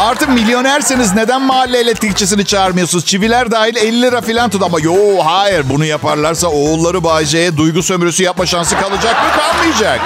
Artık 0.07 0.29
milyonerseniz 0.29 1.15
neden 1.15 1.43
mahalle 1.43 1.79
elektrikçisini 1.79 2.45
çağırmıyorsunuz? 2.45 3.05
Çiviler 3.05 3.51
dahil 3.51 3.77
50 3.77 4.03
lira 4.03 4.21
falan 4.21 4.51
tut 4.51 4.63
ama 4.63 4.81
yo 4.81 4.95
hayır 5.25 5.65
bunu 5.69 5.85
yaparlarsa 5.85 6.49
oğulları 6.49 7.05
Bayce'ye 7.05 7.57
duygu 7.57 7.83
sömürüsü 7.83 8.23
yapma 8.23 8.47
şansı 8.47 8.77
kalacak 8.81 9.25
mı 9.25 9.31
kalmayacak. 9.37 10.01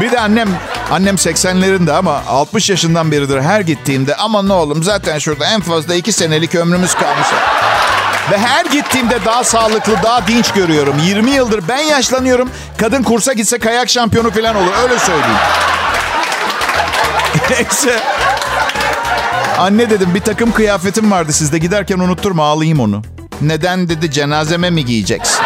Bir 0.00 0.10
de 0.10 0.20
annem 0.20 0.48
Annem 0.90 1.14
80'lerinde 1.14 1.92
ama 1.92 2.22
60 2.28 2.70
yaşından 2.70 3.12
beridir 3.12 3.40
her 3.40 3.60
gittiğimde 3.60 4.16
aman 4.16 4.48
ne 4.48 4.52
oğlum 4.52 4.82
zaten 4.82 5.18
şurada 5.18 5.46
en 5.46 5.60
fazla 5.60 5.94
2 5.94 6.12
senelik 6.12 6.54
ömrümüz 6.54 6.94
kalmış. 6.94 7.28
Ve 8.30 8.38
her 8.38 8.64
gittiğimde 8.64 9.24
daha 9.24 9.44
sağlıklı, 9.44 9.92
daha 10.02 10.26
dinç 10.26 10.52
görüyorum. 10.52 10.98
20 10.98 11.30
yıldır 11.30 11.68
ben 11.68 11.78
yaşlanıyorum. 11.78 12.50
Kadın 12.76 13.02
kursa 13.02 13.32
gitse 13.32 13.58
kayak 13.58 13.90
şampiyonu 13.90 14.30
falan 14.30 14.56
olur. 14.56 14.72
Öyle 14.82 14.98
söyleyeyim. 14.98 15.38
Neyse. 17.50 18.00
Anne 19.58 19.90
dedim 19.90 20.14
bir 20.14 20.20
takım 20.20 20.52
kıyafetim 20.52 21.10
vardı 21.10 21.32
sizde. 21.32 21.58
Giderken 21.58 21.98
unutturma 21.98 22.44
alayım 22.44 22.80
onu. 22.80 23.02
Neden 23.40 23.88
dedi 23.88 24.10
cenazeme 24.10 24.70
mi 24.70 24.84
giyeceksin? 24.84 25.40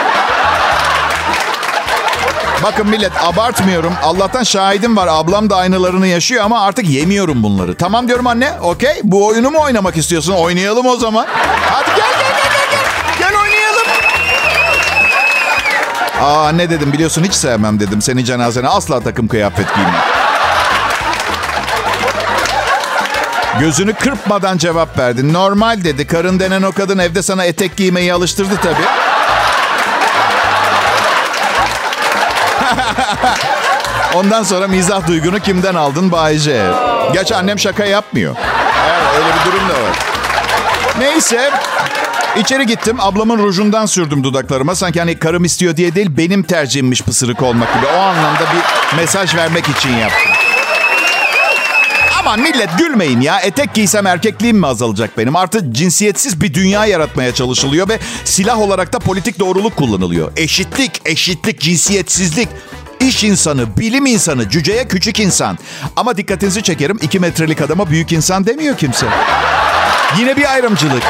Bakın 2.62 2.86
millet 2.86 3.12
abartmıyorum. 3.24 3.92
Allah'tan 4.02 4.42
şahidim 4.42 4.96
var. 4.96 5.08
Ablam 5.10 5.50
da 5.50 5.56
aynılarını 5.56 6.06
yaşıyor 6.06 6.44
ama 6.44 6.60
artık 6.60 6.88
yemiyorum 6.88 7.42
bunları. 7.42 7.74
Tamam 7.74 8.08
diyorum 8.08 8.26
anne. 8.26 8.52
Okey. 8.62 9.00
Bu 9.04 9.26
oyunu 9.26 9.50
mu 9.50 9.58
oynamak 9.60 9.96
istiyorsun? 9.96 10.32
Oynayalım 10.32 10.86
o 10.86 10.96
zaman. 10.96 11.26
Hadi 11.70 11.86
gel 11.96 11.96
gel 11.96 12.18
gel 12.18 12.52
gel. 12.70 12.80
Gel, 13.18 13.30
gel 13.30 13.40
oynayalım. 13.42 13.86
Aa 16.22 16.52
ne 16.52 16.70
dedim 16.70 16.92
biliyorsun 16.92 17.24
hiç 17.24 17.34
sevmem 17.34 17.80
dedim. 17.80 18.02
Senin 18.02 18.24
cenazene 18.24 18.68
asla 18.68 19.00
takım 19.00 19.28
kıyafet 19.28 19.74
giymem. 19.74 20.21
Gözünü 23.60 23.92
kırpmadan 23.92 24.58
cevap 24.58 24.98
verdi. 24.98 25.32
Normal 25.32 25.84
dedi. 25.84 26.06
Karın 26.06 26.40
denen 26.40 26.62
o 26.62 26.72
kadın 26.72 26.98
evde 26.98 27.22
sana 27.22 27.44
etek 27.44 27.76
giymeyi 27.76 28.12
alıştırdı 28.12 28.56
tabii. 28.62 28.74
Ondan 34.14 34.42
sonra 34.42 34.68
mizah 34.68 35.06
duygunu 35.06 35.40
kimden 35.40 35.74
aldın 35.74 36.12
Bayce? 36.12 36.66
Gerçi 37.12 37.34
annem 37.34 37.58
şaka 37.58 37.84
yapmıyor. 37.84 38.36
Evet, 38.90 39.02
öyle 39.16 39.26
bir 39.26 39.52
durum 39.52 39.68
da 39.68 39.72
var. 39.72 39.96
Neyse. 40.98 41.50
İçeri 42.36 42.66
gittim. 42.66 42.96
Ablamın 43.00 43.38
rujundan 43.38 43.86
sürdüm 43.86 44.24
dudaklarıma. 44.24 44.74
Sanki 44.74 44.98
hani 44.98 45.18
karım 45.18 45.44
istiyor 45.44 45.76
diye 45.76 45.94
değil, 45.94 46.16
benim 46.16 46.42
tercihimmiş 46.42 47.02
pısırık 47.02 47.42
olmak 47.42 47.74
gibi. 47.74 47.86
O 47.86 47.98
anlamda 48.00 48.40
bir 48.40 48.96
mesaj 48.96 49.34
vermek 49.34 49.68
için 49.68 49.96
yaptım. 49.96 50.41
Aman 52.22 52.40
millet 52.40 52.78
gülmeyin 52.78 53.20
ya. 53.20 53.40
Etek 53.40 53.74
giysem 53.74 54.06
erkekliğim 54.06 54.58
mi 54.58 54.66
azalacak 54.66 55.18
benim? 55.18 55.36
Artık 55.36 55.74
cinsiyetsiz 55.74 56.40
bir 56.40 56.54
dünya 56.54 56.86
yaratmaya 56.86 57.34
çalışılıyor 57.34 57.88
ve 57.88 57.98
silah 58.24 58.60
olarak 58.60 58.92
da 58.92 58.98
politik 58.98 59.38
doğruluk 59.38 59.76
kullanılıyor. 59.76 60.32
Eşitlik, 60.36 61.00
eşitlik, 61.04 61.60
cinsiyetsizlik. 61.60 62.48
İş 63.00 63.24
insanı, 63.24 63.76
bilim 63.76 64.06
insanı, 64.06 64.50
cüceye 64.50 64.88
küçük 64.88 65.20
insan. 65.20 65.58
Ama 65.96 66.16
dikkatinizi 66.16 66.62
çekerim 66.62 66.98
iki 67.02 67.20
metrelik 67.20 67.60
adama 67.60 67.90
büyük 67.90 68.12
insan 68.12 68.46
demiyor 68.46 68.76
kimse. 68.76 69.06
Yine 70.18 70.36
bir 70.36 70.52
ayrımcılık. 70.52 71.02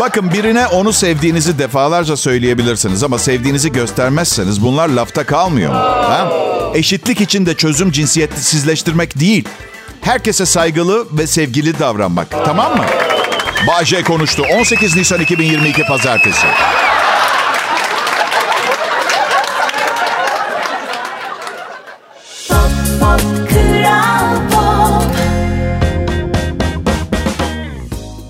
Bakın 0.00 0.32
birine 0.32 0.66
onu 0.66 0.92
sevdiğinizi 0.92 1.58
defalarca 1.58 2.16
söyleyebilirsiniz 2.16 3.02
ama 3.02 3.18
sevdiğinizi 3.18 3.72
göstermezseniz 3.72 4.62
bunlar 4.62 4.88
lafta 4.88 5.24
kalmıyor. 5.26 5.74
Ha? 5.74 6.32
Eşitlik 6.74 7.20
için 7.20 7.46
de 7.46 7.54
çözüm 7.56 7.90
cinsiyetsizleştirmek 7.90 9.20
değil. 9.20 9.48
Herkese 10.00 10.46
saygılı 10.46 11.06
ve 11.12 11.26
sevgili 11.26 11.78
davranmak. 11.78 12.30
Tamam 12.44 12.76
mı? 12.76 12.84
Bahçe 13.66 14.02
konuştu. 14.02 14.42
18 14.60 14.96
Nisan 14.96 15.20
2022 15.20 15.82
Pazartesi. 15.82 16.46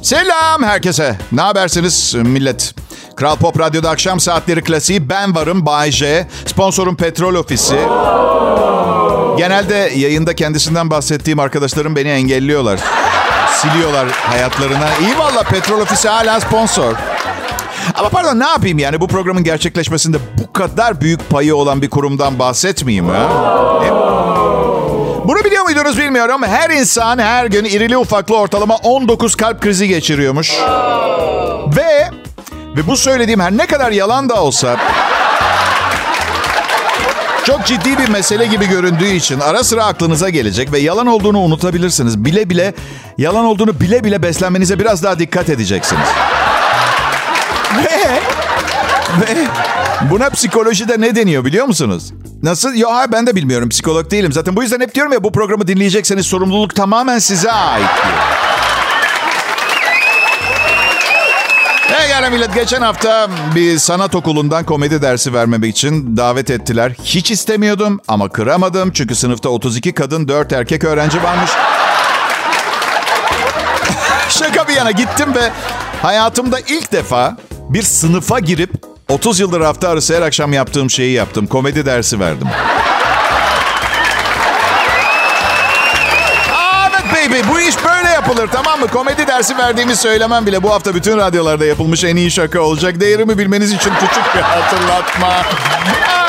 Selam 0.05 0.63
herkese. 0.63 1.17
Ne 1.33 1.41
habersiniz 1.41 2.15
millet? 2.15 2.75
Kral 3.17 3.37
Pop 3.37 3.59
Radyo'da 3.61 3.91
akşam 3.91 4.21
saatleri 4.21 4.63
klasiği 4.63 5.09
ben 5.09 5.35
varım 5.35 5.67
Bay 5.67 5.91
J. 5.91 6.29
Sponsorum 6.47 6.97
Petrol 6.97 7.35
Ofisi. 7.35 7.77
Genelde 9.39 9.75
yayında 9.75 10.35
kendisinden 10.35 10.91
bahsettiğim 10.91 11.39
arkadaşlarım 11.39 11.97
beni 11.97 12.09
engelliyorlar. 12.09 12.81
Siliyorlar 13.61 14.09
hayatlarına. 14.11 14.89
İyi 15.01 15.19
valla 15.19 15.43
Petrol 15.43 15.81
Ofisi 15.81 16.09
hala 16.09 16.41
sponsor. 16.41 16.95
Ama 17.95 18.09
pardon 18.09 18.41
ne 18.41 18.47
yapayım 18.47 18.79
yani 18.79 19.01
bu 19.01 19.09
programın 19.09 19.45
gerçekleşmesinde 19.45 20.17
bu 20.39 20.53
kadar 20.53 21.01
büyük 21.01 21.31
payı 21.31 21.57
olan 21.57 21.83
bir 21.83 21.91
kurumdan 21.91 22.39
bahsetmeyeyim 22.39 23.09
ha? 23.09 23.29
Bunu 25.25 25.45
biliyor 25.45 25.65
muydunuz 25.65 25.99
bilmiyorum. 25.99 26.43
Her 26.43 26.71
insan 26.71 27.19
her 27.19 27.47
gün 27.47 27.65
irili 27.65 27.97
ufaklı 27.97 28.37
ortalama 28.37 28.77
19 28.77 29.35
kalp 29.35 29.63
krizi 29.63 29.89
geçiriyormuş. 29.89 30.53
Ve 31.77 32.11
ve 32.77 32.87
bu 32.87 32.97
söylediğim 32.97 33.41
her 33.41 33.57
ne 33.57 33.67
kadar 33.67 33.91
yalan 33.91 34.29
da 34.29 34.43
olsa 34.43 34.77
çok 37.45 37.67
ciddi 37.67 37.99
bir 37.99 38.09
mesele 38.09 38.47
gibi 38.47 38.69
göründüğü 38.69 39.11
için 39.11 39.41
ara 39.41 39.65
sıra 39.65 39.85
aklınıza 39.85 40.29
gelecek 40.29 40.73
ve 40.73 40.79
yalan 40.79 41.07
olduğunu 41.07 41.39
unutabilirsiniz. 41.39 42.25
Bile 42.25 42.51
bile 42.51 42.75
yalan 43.19 43.45
olduğunu 43.45 43.81
bile 43.81 44.05
bile 44.05 44.23
beslenmenize 44.23 44.79
biraz 44.79 45.03
daha 45.03 45.19
dikkat 45.19 45.49
edeceksiniz. 45.49 46.09
Ve 49.21 49.47
buna 50.11 50.31
psikolojide 50.31 51.01
ne 51.01 51.17
deniyor 51.17 51.45
biliyor 51.45 51.67
musunuz? 51.67 52.13
Nasıl? 52.43 52.75
Ya 52.75 53.07
ben 53.13 53.27
de 53.27 53.37
bilmiyorum. 53.37 53.69
Psikolog 53.69 54.11
değilim. 54.11 54.33
Zaten 54.33 54.57
bu 54.57 54.63
yüzden 54.63 54.81
hep 54.81 54.95
diyorum 54.95 55.13
ya 55.13 55.25
bu 55.25 55.33
programı 55.33 55.67
dinleyecekseniz 55.67 56.27
sorumluluk 56.27 56.75
tamamen 56.75 57.19
size 57.19 57.53
ait. 57.53 57.87
Pekala 61.89 62.31
millet 62.31 62.55
geçen 62.55 62.83
hafta 62.83 63.29
bir 63.55 63.79
sanat 63.79 64.15
okulundan 64.15 64.65
komedi 64.65 65.03
dersi 65.03 65.35
vermemek 65.35 65.77
için 65.77 66.17
davet 66.17 66.51
ettiler. 66.51 66.93
Hiç 67.05 67.31
istemiyordum 67.31 68.01
ama 68.09 68.29
kıramadım 68.29 68.91
çünkü 68.93 69.15
sınıfta 69.15 69.49
32 69.49 69.93
kadın 69.93 70.29
4 70.29 70.53
erkek 70.53 70.85
öğrenci 70.85 71.23
varmış. 71.23 71.51
Şaka 74.29 74.69
bir 74.69 74.73
yana 74.73 74.91
gittim 74.91 75.35
ve 75.35 75.51
hayatımda 76.03 76.61
ilk 76.61 76.93
defa 76.93 77.37
bir 77.69 77.83
sınıfa 77.83 78.39
girip 78.39 78.94
30 79.09 79.41
yıldır 79.41 79.61
hafta 79.61 79.89
arası 79.89 80.17
her 80.17 80.23
akşam 80.23 80.53
yaptığım 80.53 80.91
şeyi 80.91 81.13
yaptım. 81.13 81.47
Komedi 81.47 81.87
dersi 81.87 82.21
verdim. 82.21 82.49
Evet 86.91 87.05
baby 87.31 87.49
bu 87.53 87.61
iş 87.61 87.75
böyle 87.85 88.09
yapılır 88.09 88.49
tamam 88.53 88.81
mı? 88.81 88.87
Komedi 88.87 89.27
dersi 89.27 89.59
verdiğimi 89.59 89.97
söylemem 89.97 90.47
bile 90.47 90.63
bu 90.63 90.71
hafta 90.71 90.95
bütün 90.95 91.19
radyolarda 91.19 91.65
yapılmış 91.65 92.05
en 92.05 92.17
iyi 92.17 92.31
şaka 92.31 92.61
olacak. 92.61 93.01
Değerimi 93.01 93.39
bilmeniz 93.39 93.73
için 93.73 93.93
küçük 94.01 94.35
bir 94.35 94.41
hatırlatma. 94.41 95.33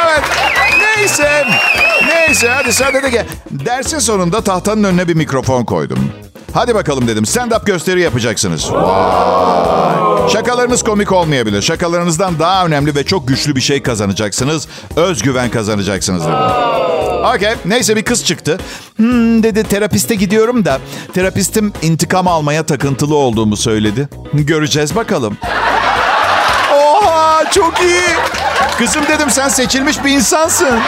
Evet 0.06 0.24
neyse. 0.98 1.46
Neyse 2.08 2.50
hadi 2.50 2.74
sadede 2.74 3.10
gel. 3.10 3.26
Dersin 3.52 4.00
sonunda 4.00 4.42
tahtanın 4.42 4.84
önüne 4.84 5.08
bir 5.08 5.16
mikrofon 5.16 5.66
koydum. 5.66 6.12
Hadi 6.56 6.76
bakalım 6.76 7.08
dedim 7.08 7.24
stand-up 7.24 7.66
gösteri 7.66 8.02
yapacaksınız. 8.02 8.72
Vay. 8.72 10.30
Şakalarınız 10.30 10.84
komik 10.84 11.12
olmayabilir. 11.12 11.62
Şakalarınızdan 11.62 12.40
daha 12.40 12.66
önemli 12.66 12.96
ve 12.96 13.04
çok 13.04 13.28
güçlü 13.28 13.56
bir 13.56 13.62
şey 13.62 13.84
kazanacaksınız. 13.84 14.68
Özgüven 14.96 15.50
kazanacaksınız 15.50 16.24
dedim. 16.24 16.36
Okey. 17.36 17.54
Neyse 17.66 17.96
bir 17.96 18.04
kız 18.04 18.26
çıktı. 18.26 18.58
Hmm, 18.96 19.44
dedi 19.44 19.64
terapiste 19.64 20.16
gidiyorum 20.16 20.66
da 20.66 20.80
terapistim 21.14 21.74
intikam 21.82 22.28
almaya 22.28 22.64
takıntılı 22.64 23.16
olduğumu 23.16 23.58
söyledi. 23.58 24.10
Göreceğiz 24.34 24.96
bakalım. 24.96 25.38
Oha 26.74 27.52
çok 27.52 27.82
iyi. 27.82 28.02
Kızım 28.78 29.04
dedim 29.08 29.30
sen 29.30 29.50
seçilmiş 29.50 30.04
bir 30.04 30.10
insansın. 30.10 30.80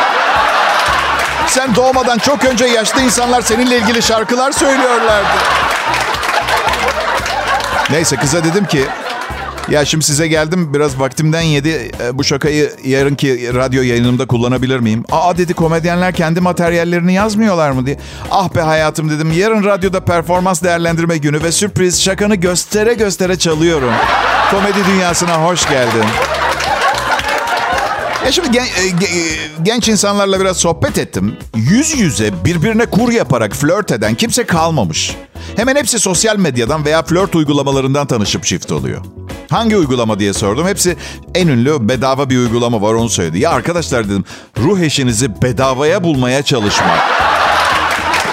Sen 1.57 1.75
doğmadan 1.75 2.17
çok 2.17 2.45
önce 2.45 2.65
yaşlı 2.65 3.01
insanlar 3.01 3.41
seninle 3.41 3.77
ilgili 3.77 4.01
şarkılar 4.01 4.51
söylüyorlardı. 4.51 5.27
Neyse 7.89 8.15
kıza 8.15 8.43
dedim 8.43 8.65
ki 8.65 8.85
ya 9.69 9.85
şimdi 9.85 10.05
size 10.05 10.27
geldim 10.27 10.73
biraz 10.73 10.99
vaktimden 10.99 11.41
yedi. 11.41 11.91
E, 12.03 12.17
bu 12.17 12.23
şakayı 12.23 12.71
yarınki 12.83 13.53
radyo 13.55 13.83
yayınımda 13.83 14.27
kullanabilir 14.27 14.79
miyim? 14.79 15.03
Aa 15.11 15.37
dedi 15.37 15.53
komedyenler 15.53 16.13
kendi 16.13 16.41
materyallerini 16.41 17.13
yazmıyorlar 17.13 17.71
mı 17.71 17.85
diye. 17.85 17.97
Ah 18.31 18.55
be 18.55 18.61
hayatım 18.61 19.09
dedim. 19.09 19.31
Yarın 19.31 19.63
radyoda 19.63 20.05
performans 20.05 20.63
değerlendirme 20.63 21.17
günü 21.17 21.43
ve 21.43 21.51
sürpriz 21.51 22.03
şakanı 22.03 22.35
göstere 22.35 22.93
göstere 22.93 23.39
çalıyorum. 23.39 23.93
Komedi 24.51 24.79
dünyasına 24.87 25.43
hoş 25.43 25.69
geldin. 25.69 26.05
Ya 28.27 28.31
şimdi 28.31 28.51
gen, 28.51 28.63
e, 28.63 28.87
e, 28.87 29.19
genç 29.63 29.87
insanlarla 29.87 30.39
biraz 30.39 30.57
sohbet 30.57 30.97
ettim. 30.97 31.37
Yüz 31.55 31.99
yüze 31.99 32.45
birbirine 32.45 32.85
kur 32.85 33.11
yaparak 33.11 33.55
flört 33.55 33.91
eden 33.91 34.15
kimse 34.15 34.45
kalmamış. 34.45 35.15
Hemen 35.55 35.75
hepsi 35.75 35.99
sosyal 35.99 36.37
medyadan 36.37 36.85
veya 36.85 37.03
flört 37.03 37.35
uygulamalarından 37.35 38.07
tanışıp 38.07 38.43
çift 38.43 38.71
oluyor. 38.71 39.01
Hangi 39.49 39.77
uygulama 39.77 40.19
diye 40.19 40.33
sordum. 40.33 40.67
Hepsi 40.67 40.97
en 41.35 41.47
ünlü 41.47 41.89
bedava 41.89 42.29
bir 42.29 42.37
uygulama 42.37 42.81
var 42.81 42.93
onu 42.93 43.09
söyledi. 43.09 43.39
Ya 43.39 43.51
arkadaşlar 43.51 44.05
dedim 44.05 44.25
ruh 44.59 44.79
eşinizi 44.79 45.41
bedavaya 45.41 46.03
bulmaya 46.03 46.43
çalışmak. 46.43 46.99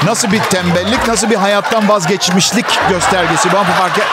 Nasıl 0.04 0.32
bir 0.32 0.40
tembellik, 0.40 1.08
nasıl 1.08 1.30
bir 1.30 1.36
hayattan 1.36 1.88
vazgeçmişlik 1.88 2.66
göstergesi. 2.90 3.48
Ben 3.52 3.64
fark 3.64 3.98
et... 3.98 4.04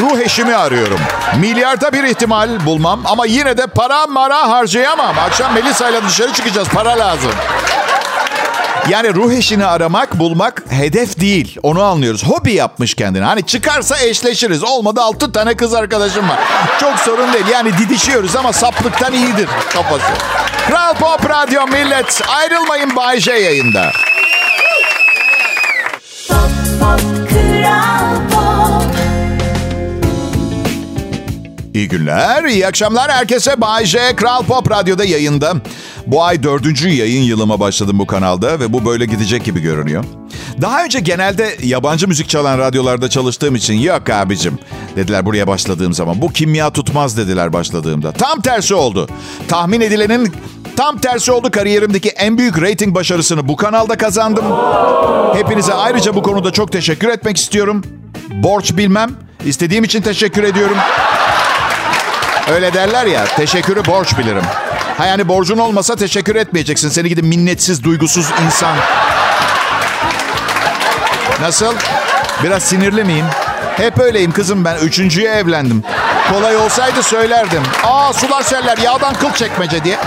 Ruh 0.00 0.18
eşimi 0.18 0.54
arıyorum. 0.56 1.00
Milyarda 1.38 1.92
bir 1.92 2.04
ihtimal 2.04 2.66
bulmam 2.66 3.00
ama 3.04 3.26
yine 3.26 3.56
de 3.58 3.66
para 3.66 4.06
mara 4.06 4.50
harcayamam. 4.50 5.18
Akşam 5.18 5.54
Melisa 5.54 5.90
ile 5.90 6.04
dışarı 6.08 6.32
çıkacağız. 6.32 6.68
Para 6.68 6.98
lazım. 6.98 7.32
Yani 8.88 9.14
ruh 9.14 9.32
eşini 9.32 9.66
aramak, 9.66 10.18
bulmak 10.18 10.62
hedef 10.70 11.20
değil. 11.20 11.58
Onu 11.62 11.82
anlıyoruz. 11.82 12.24
Hobi 12.24 12.52
yapmış 12.52 12.94
kendine. 12.94 13.24
Hani 13.24 13.46
çıkarsa 13.46 13.98
eşleşiriz. 13.98 14.64
Olmadı 14.64 15.00
altı 15.00 15.32
tane 15.32 15.54
kız 15.54 15.74
arkadaşım 15.74 16.28
var. 16.28 16.38
Çok 16.80 16.98
sorun 16.98 17.32
değil. 17.32 17.46
Yani 17.52 17.78
didişiyoruz 17.78 18.36
ama 18.36 18.52
saplıktan 18.52 19.12
iyidir 19.12 19.48
kafası. 19.72 20.12
Kral 20.68 20.94
Pop 20.94 21.30
Radyo 21.30 21.66
millet. 21.66 22.22
Ayrılmayın 22.28 22.96
Bay 22.96 23.20
J 23.20 23.32
yayında. 23.32 23.92
Pop, 26.28 26.50
pop, 26.80 27.00
kral 27.28 28.03
İyi 31.84 31.88
günler, 31.88 32.44
iyi 32.44 32.66
akşamlar 32.66 33.10
herkese. 33.10 33.60
Bay 33.60 33.84
J, 33.84 34.16
Kral 34.16 34.42
Pop 34.42 34.70
Radyo'da 34.70 35.04
yayında. 35.04 35.52
Bu 36.06 36.24
ay 36.24 36.42
dördüncü 36.42 36.88
yayın 36.88 37.22
yılıma 37.22 37.60
başladım 37.60 37.98
bu 37.98 38.06
kanalda 38.06 38.60
ve 38.60 38.72
bu 38.72 38.84
böyle 38.84 39.06
gidecek 39.06 39.44
gibi 39.44 39.60
görünüyor. 39.60 40.04
Daha 40.62 40.84
önce 40.84 41.00
genelde 41.00 41.56
yabancı 41.62 42.08
müzik 42.08 42.28
çalan 42.28 42.58
radyolarda 42.58 43.10
çalıştığım 43.10 43.54
için 43.54 43.74
yok 43.74 44.10
abicim 44.10 44.58
dediler 44.96 45.26
buraya 45.26 45.46
başladığım 45.46 45.92
zaman. 45.92 46.22
Bu 46.22 46.28
kimya 46.28 46.70
tutmaz 46.70 47.16
dediler 47.16 47.52
başladığımda. 47.52 48.12
Tam 48.12 48.40
tersi 48.40 48.74
oldu. 48.74 49.08
Tahmin 49.48 49.80
edilenin 49.80 50.32
tam 50.76 50.98
tersi 50.98 51.32
oldu. 51.32 51.50
Kariyerimdeki 51.50 52.08
en 52.08 52.38
büyük 52.38 52.62
rating 52.62 52.94
başarısını 52.94 53.48
bu 53.48 53.56
kanalda 53.56 53.96
kazandım. 53.96 54.44
Hepinize 55.34 55.74
ayrıca 55.74 56.14
bu 56.14 56.22
konuda 56.22 56.50
çok 56.50 56.72
teşekkür 56.72 57.08
etmek 57.08 57.36
istiyorum. 57.36 57.84
Borç 58.30 58.76
bilmem. 58.76 59.10
İstediğim 59.46 59.84
için 59.84 60.02
teşekkür 60.02 60.42
ediyorum. 60.42 60.76
Öyle 62.52 62.74
derler 62.74 63.06
ya, 63.06 63.24
teşekkürü 63.24 63.84
borç 63.84 64.18
bilirim. 64.18 64.42
Ha 64.98 65.06
yani 65.06 65.28
borcun 65.28 65.58
olmasa 65.58 65.96
teşekkür 65.96 66.36
etmeyeceksin. 66.36 66.88
Seni 66.88 67.08
gidip 67.08 67.24
minnetsiz, 67.24 67.84
duygusuz 67.84 68.26
insan. 68.46 68.76
Nasıl? 71.40 71.74
Biraz 72.44 72.62
sinirli 72.62 73.04
miyim? 73.04 73.26
Hep 73.76 73.98
öyleyim 73.98 74.32
kızım 74.32 74.64
ben. 74.64 74.76
Üçüncüye 74.76 75.30
evlendim. 75.30 75.82
Kolay 76.32 76.56
olsaydı 76.56 77.02
söylerdim. 77.02 77.62
Aa 77.84 78.12
sular 78.12 78.42
seller 78.42 78.78
yağdan 78.78 79.14
kıl 79.14 79.32
çekmece 79.32 79.84
diye. 79.84 79.98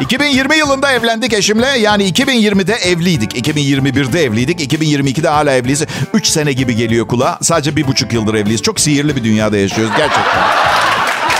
2020 0.00 0.56
yılında 0.56 0.92
evlendik 0.92 1.32
eşimle. 1.32 1.66
Yani 1.66 2.10
2020'de 2.12 2.74
evliydik. 2.74 3.48
2021'de 3.48 4.24
evliydik. 4.24 4.72
2022'de 4.72 5.28
hala 5.28 5.52
evliyiz. 5.52 5.84
3 6.14 6.26
sene 6.26 6.52
gibi 6.52 6.76
geliyor 6.76 7.06
kulağa. 7.08 7.38
Sadece 7.42 7.76
bir 7.76 7.86
buçuk 7.86 8.12
yıldır 8.12 8.34
evliyiz. 8.34 8.62
Çok 8.62 8.80
sihirli 8.80 9.16
bir 9.16 9.24
dünyada 9.24 9.56
yaşıyoruz 9.56 9.92
gerçekten. 9.96 10.42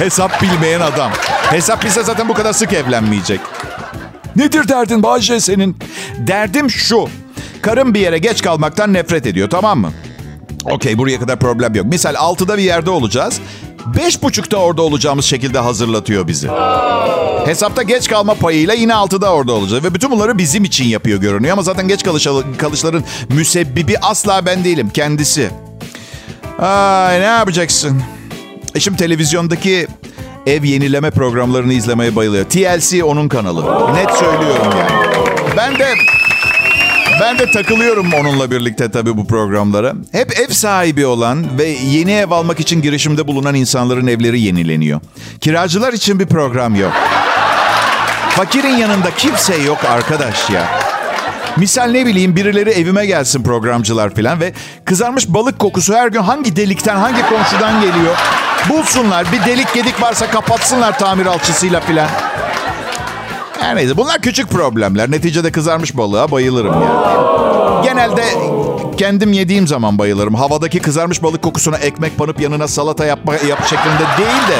Hesap 0.00 0.42
bilmeyen 0.42 0.80
adam. 0.80 1.12
Hesap 1.50 1.84
bilse 1.84 2.02
zaten 2.02 2.28
bu 2.28 2.34
kadar 2.34 2.52
sık 2.52 2.72
evlenmeyecek. 2.72 3.40
Nedir 4.36 4.68
derdin 4.68 5.02
Bahçe 5.02 5.40
senin? 5.40 5.76
Derdim 6.18 6.70
şu. 6.70 7.08
Karım 7.62 7.94
bir 7.94 8.00
yere 8.00 8.18
geç 8.18 8.42
kalmaktan 8.42 8.92
nefret 8.92 9.26
ediyor 9.26 9.50
tamam 9.50 9.78
mı? 9.78 9.92
Okey 10.64 10.98
buraya 10.98 11.20
kadar 11.20 11.38
problem 11.38 11.74
yok. 11.74 11.86
Misal 11.86 12.14
6'da 12.14 12.58
bir 12.58 12.62
yerde 12.62 12.90
olacağız. 12.90 13.40
Beş 13.86 14.22
buçukta 14.22 14.56
orada 14.56 14.82
olacağımız 14.82 15.24
şekilde 15.24 15.58
hazırlatıyor 15.58 16.28
bizi. 16.28 16.48
Hesapta 17.46 17.82
geç 17.82 18.08
kalma 18.08 18.34
payıyla 18.34 18.74
yine 18.74 18.92
6'da 18.92 19.32
orada 19.32 19.52
olacağız. 19.52 19.84
Ve 19.84 19.94
bütün 19.94 20.10
bunları 20.10 20.38
bizim 20.38 20.64
için 20.64 20.84
yapıyor 20.84 21.20
görünüyor. 21.20 21.52
Ama 21.52 21.62
zaten 21.62 21.88
geç 21.88 22.04
kalış, 22.04 22.28
kalışların 22.58 23.04
müsebbibi 23.28 23.98
asla 24.02 24.46
ben 24.46 24.64
değilim. 24.64 24.90
Kendisi. 24.94 25.50
Ay 26.58 27.20
ne 27.20 27.24
yapacaksın? 27.24 28.02
Eşim 28.74 28.96
televizyondaki 28.96 29.86
ev 30.46 30.64
yenileme 30.64 31.10
programlarını 31.10 31.72
izlemeye 31.72 32.16
bayılıyor. 32.16 32.44
TLC 32.44 33.04
onun 33.04 33.28
kanalı. 33.28 33.94
Net 33.94 34.10
söylüyorum 34.10 34.72
yani. 34.78 35.10
Ben 35.56 35.78
de 35.78 35.94
ben 37.20 37.38
de 37.38 37.50
takılıyorum 37.50 38.12
onunla 38.14 38.50
birlikte 38.50 38.90
tabii 38.90 39.16
bu 39.16 39.26
programlara. 39.26 39.92
Hep 40.12 40.40
ev 40.40 40.48
sahibi 40.48 41.06
olan 41.06 41.58
ve 41.58 41.64
yeni 41.68 42.12
ev 42.12 42.30
almak 42.30 42.60
için 42.60 42.82
girişimde 42.82 43.26
bulunan 43.28 43.54
insanların 43.54 44.06
evleri 44.06 44.40
yenileniyor. 44.40 45.00
Kiracılar 45.40 45.92
için 45.92 46.20
bir 46.20 46.26
program 46.26 46.74
yok. 46.74 46.92
Fakirin 48.30 48.76
yanında 48.76 49.10
kimse 49.10 49.56
yok 49.56 49.84
arkadaş 49.84 50.50
ya. 50.50 50.80
Misal 51.56 51.90
ne 51.90 52.06
bileyim 52.06 52.36
birileri 52.36 52.70
evime 52.70 53.06
gelsin 53.06 53.42
programcılar 53.42 54.14
falan 54.14 54.40
ve 54.40 54.52
kızarmış 54.84 55.28
balık 55.28 55.58
kokusu 55.58 55.94
her 55.94 56.08
gün 56.08 56.20
hangi 56.20 56.56
delikten 56.56 56.96
hangi 56.96 57.22
komşudan 57.22 57.80
geliyor? 57.80 58.16
Bulsunlar 58.68 59.26
bir 59.32 59.44
delik 59.46 59.74
gedik 59.74 60.02
varsa 60.02 60.30
kapatsınlar 60.30 60.98
tamir 60.98 61.26
alçısıyla 61.26 61.80
falan. 61.80 62.08
Her 63.60 63.76
neyse 63.76 63.96
bunlar 63.96 64.20
küçük 64.20 64.50
problemler. 64.50 65.10
Neticede 65.10 65.52
kızarmış 65.52 65.96
balığa 65.96 66.30
bayılırım 66.30 66.72
yani. 66.82 67.84
Genelde 67.84 68.24
kendim 68.96 69.32
yediğim 69.32 69.66
zaman 69.68 69.98
bayılırım. 69.98 70.34
Havadaki 70.34 70.78
kızarmış 70.80 71.22
balık 71.22 71.42
kokusuna 71.42 71.76
ekmek 71.76 72.18
banıp 72.18 72.40
yanına 72.40 72.68
salata 72.68 73.04
yapma 73.04 73.34
yap 73.34 73.66
şeklinde 73.66 74.04
değil 74.18 74.48
de 74.48 74.56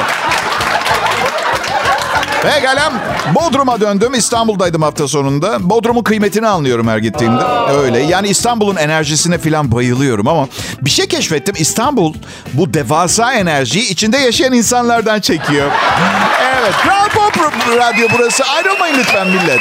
Pekala. 2.41 2.91
Bodrum'a 3.35 3.81
döndüm. 3.81 4.13
İstanbul'daydım 4.13 4.81
hafta 4.81 5.07
sonunda. 5.07 5.69
Bodrum'un 5.69 6.03
kıymetini 6.03 6.47
anlıyorum 6.47 6.87
her 6.87 6.97
gittiğimde. 6.97 7.43
Öyle. 7.83 7.99
Yani 7.99 8.27
İstanbul'un 8.27 8.75
enerjisine 8.75 9.37
falan 9.37 9.71
bayılıyorum 9.71 10.27
ama 10.27 10.47
bir 10.81 10.89
şey 10.89 11.07
keşfettim. 11.07 11.55
İstanbul 11.57 12.13
bu 12.53 12.73
devasa 12.73 13.33
enerjiyi 13.33 13.89
içinde 13.89 14.17
yaşayan 14.17 14.53
insanlardan 14.53 15.19
çekiyor. 15.19 15.71
Evet. 16.61 16.73
Kral 16.83 17.09
Pop 17.09 17.37
Radyo 17.77 18.07
burası. 18.17 18.43
Ayrılmayın 18.43 18.95
lütfen 18.99 19.27
millet. 19.27 19.59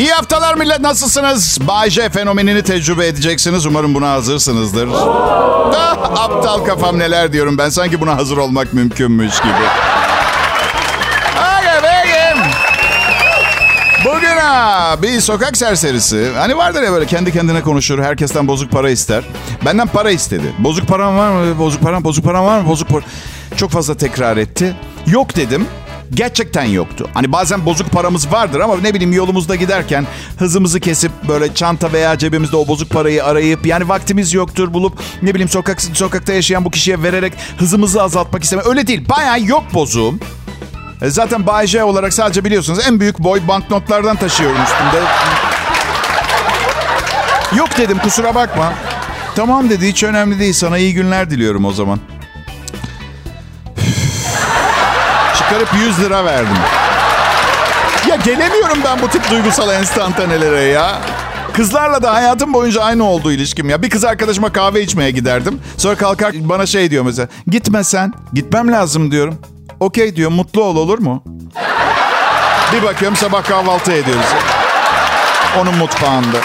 İyi 0.00 0.12
haftalar 0.12 0.54
millet 0.54 0.80
nasılsınız? 0.80 1.58
Bay 1.60 1.90
fenomenini 1.90 2.62
tecrübe 2.62 3.06
edeceksiniz. 3.06 3.66
Umarım 3.66 3.94
buna 3.94 4.10
hazırsınızdır. 4.10 4.88
Aptal 6.16 6.64
kafam 6.64 6.98
neler 6.98 7.32
diyorum 7.32 7.58
ben. 7.58 7.68
Sanki 7.68 8.00
buna 8.00 8.16
hazır 8.16 8.36
olmak 8.36 8.74
mümkünmüş 8.74 9.40
gibi. 9.40 9.52
Bugün 14.04 14.36
ha 14.36 14.96
bir 15.02 15.20
sokak 15.20 15.56
serserisi. 15.56 16.32
Hani 16.36 16.56
vardır 16.56 16.82
ya 16.82 16.92
böyle 16.92 17.06
kendi 17.06 17.32
kendine 17.32 17.62
konuşur. 17.62 17.98
Herkesten 18.02 18.48
bozuk 18.48 18.70
para 18.70 18.90
ister. 18.90 19.24
Benden 19.64 19.86
para 19.86 20.10
istedi. 20.10 20.54
Bozuk 20.58 20.88
param 20.88 21.18
var 21.18 21.30
mı? 21.30 21.58
Bozuk 21.58 21.82
param, 21.82 22.04
bozuk 22.04 22.24
param 22.24 22.44
var 22.44 22.60
mı? 22.60 22.68
Bozuk 22.68 22.88
para. 22.88 23.02
Çok 23.56 23.70
fazla 23.70 23.94
tekrar 23.94 24.36
etti. 24.36 24.76
Yok 25.06 25.36
dedim 25.36 25.66
gerçekten 26.14 26.64
yoktu. 26.64 27.08
Hani 27.14 27.32
bazen 27.32 27.66
bozuk 27.66 27.90
paramız 27.90 28.32
vardır 28.32 28.60
ama 28.60 28.76
ne 28.76 28.94
bileyim 28.94 29.12
yolumuzda 29.12 29.56
giderken 29.56 30.06
hızımızı 30.38 30.80
kesip 30.80 31.12
böyle 31.28 31.54
çanta 31.54 31.92
veya 31.92 32.18
cebimizde 32.18 32.56
o 32.56 32.68
bozuk 32.68 32.90
parayı 32.90 33.24
arayıp 33.24 33.66
yani 33.66 33.88
vaktimiz 33.88 34.34
yoktur 34.34 34.74
bulup 34.74 34.98
ne 35.22 35.34
bileyim 35.34 35.48
sokak 35.48 35.82
sokakta 35.82 36.32
yaşayan 36.32 36.64
bu 36.64 36.70
kişiye 36.70 37.02
vererek 37.02 37.32
hızımızı 37.58 38.02
azaltmak 38.02 38.44
isteme. 38.44 38.62
Öyle 38.64 38.86
değil. 38.86 39.08
Bayağı 39.08 39.40
yok 39.40 39.64
bozuğum. 39.74 40.18
E 41.02 41.10
zaten 41.10 41.46
Bay 41.46 41.66
J 41.66 41.84
olarak 41.84 42.12
sadece 42.12 42.44
biliyorsunuz 42.44 42.78
en 42.88 43.00
büyük 43.00 43.18
boy 43.18 43.40
banknotlardan 43.48 44.16
taşıyorum 44.16 44.62
üstümde. 44.62 45.04
Yok 47.56 47.68
dedim 47.78 47.98
kusura 47.98 48.34
bakma. 48.34 48.72
Tamam 49.36 49.70
dedi 49.70 49.88
hiç 49.88 50.02
önemli 50.02 50.38
değil 50.38 50.52
sana 50.52 50.78
iyi 50.78 50.94
günler 50.94 51.30
diliyorum 51.30 51.64
o 51.64 51.72
zaman. 51.72 51.98
Çıkarıp 55.50 55.68
100 55.74 56.00
lira 56.00 56.24
verdim. 56.24 56.56
Ya 58.08 58.16
gelemiyorum 58.16 58.78
ben 58.84 59.02
bu 59.02 59.08
tip 59.08 59.30
duygusal 59.30 59.70
enstantanelere 59.70 60.62
ya. 60.62 60.98
Kızlarla 61.52 62.02
da 62.02 62.14
hayatım 62.14 62.52
boyunca 62.52 62.82
aynı 62.82 63.04
oldu 63.04 63.32
ilişkim 63.32 63.70
ya. 63.70 63.82
Bir 63.82 63.90
kız 63.90 64.04
arkadaşıma 64.04 64.52
kahve 64.52 64.82
içmeye 64.82 65.10
giderdim. 65.10 65.60
Sonra 65.76 65.94
kalkar 65.94 66.32
bana 66.34 66.66
şey 66.66 66.90
diyor 66.90 67.04
mesela. 67.04 67.28
Gitme 67.46 67.84
sen. 67.84 68.12
Gitmem 68.32 68.72
lazım 68.72 69.10
diyorum. 69.10 69.38
Okey 69.80 70.16
diyor 70.16 70.30
mutlu 70.30 70.64
ol 70.64 70.76
olur 70.76 70.98
mu? 70.98 71.24
Bir 72.72 72.82
bakıyorum 72.82 73.16
sabah 73.16 73.44
kahvaltı 73.44 73.92
ediyoruz. 73.92 74.26
Onun 75.60 75.74
mutfağında. 75.74 76.38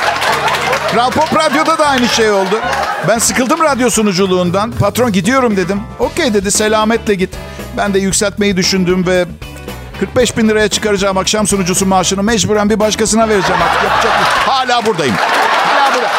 Kral 0.91 1.12
Pop 1.12 1.36
Radyo'da 1.36 1.78
da 1.78 1.88
aynı 1.88 2.08
şey 2.08 2.32
oldu. 2.32 2.60
Ben 3.08 3.18
sıkıldım 3.18 3.60
radyo 3.60 3.89
sunuculuğundan. 3.89 4.72
Patron 4.72 5.12
gidiyorum 5.12 5.58
dedim. 5.58 5.82
Okey 6.00 6.34
dedi 6.34 6.52
selametle 6.52 7.15
git. 7.15 7.30
Ben 7.78 7.94
de 7.94 8.00
yükseltmeyi 8.00 8.58
düşündüm 8.58 9.08
ve 9.08 9.26
45 10.00 10.38
bin 10.38 10.50
liraya 10.50 10.68
çıkaracağım 10.68 11.18
akşam 11.18 11.48
sunucusu 11.48 11.86
maaşını 11.86 12.24
mecburen 12.24 12.70
bir 12.70 12.80
başkasına 12.80 13.30
vereceğim 13.30 13.62
artık. 13.62 13.84
Yapacak 13.84 14.20
bir... 14.20 14.26
şey 14.26 14.54
Hala 14.54 14.86
buradayım. 14.86 15.16
Hala 15.16 15.96
burada. 15.96 16.10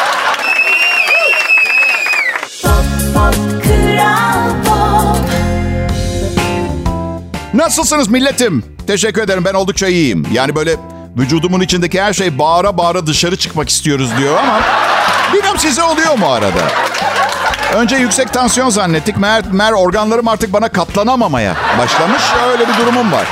Nasılsınız 7.54 8.08
milletim? 8.08 8.64
Teşekkür 8.86 9.22
ederim 9.22 9.44
ben 9.44 9.54
oldukça 9.54 9.88
iyiyim. 9.88 10.26
Yani 10.32 10.54
böyle 10.54 10.76
vücudumun 11.18 11.60
içindeki 11.60 12.02
her 12.02 12.12
şey 12.12 12.38
bağıra 12.38 12.78
bağıra 12.78 13.06
dışarı 13.06 13.36
çıkmak 13.36 13.68
istiyoruz 13.68 14.10
diyor 14.18 14.36
ama... 14.38 14.60
Bilmem 15.34 15.58
size 15.58 15.82
oluyor 15.82 16.18
mu 16.18 16.32
arada? 16.32 16.60
Önce 17.74 17.96
yüksek 17.96 18.32
tansiyon 18.32 18.70
zannettik. 18.70 19.16
Mer, 19.16 19.42
mer 19.52 19.72
organlarım 19.72 20.28
artık 20.28 20.52
bana 20.52 20.68
katlanamamaya 20.68 21.54
başlamış. 21.78 22.22
Öyle 22.50 22.68
bir 22.68 22.76
durumum 22.78 23.12
var. 23.12 23.26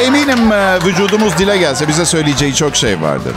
Eminim 0.00 0.52
e, 0.52 0.78
vücudumuz 0.84 1.38
dile 1.38 1.56
gelse 1.56 1.88
bize 1.88 2.04
söyleyeceği 2.04 2.54
çok 2.54 2.76
şey 2.76 3.02
vardır. 3.02 3.32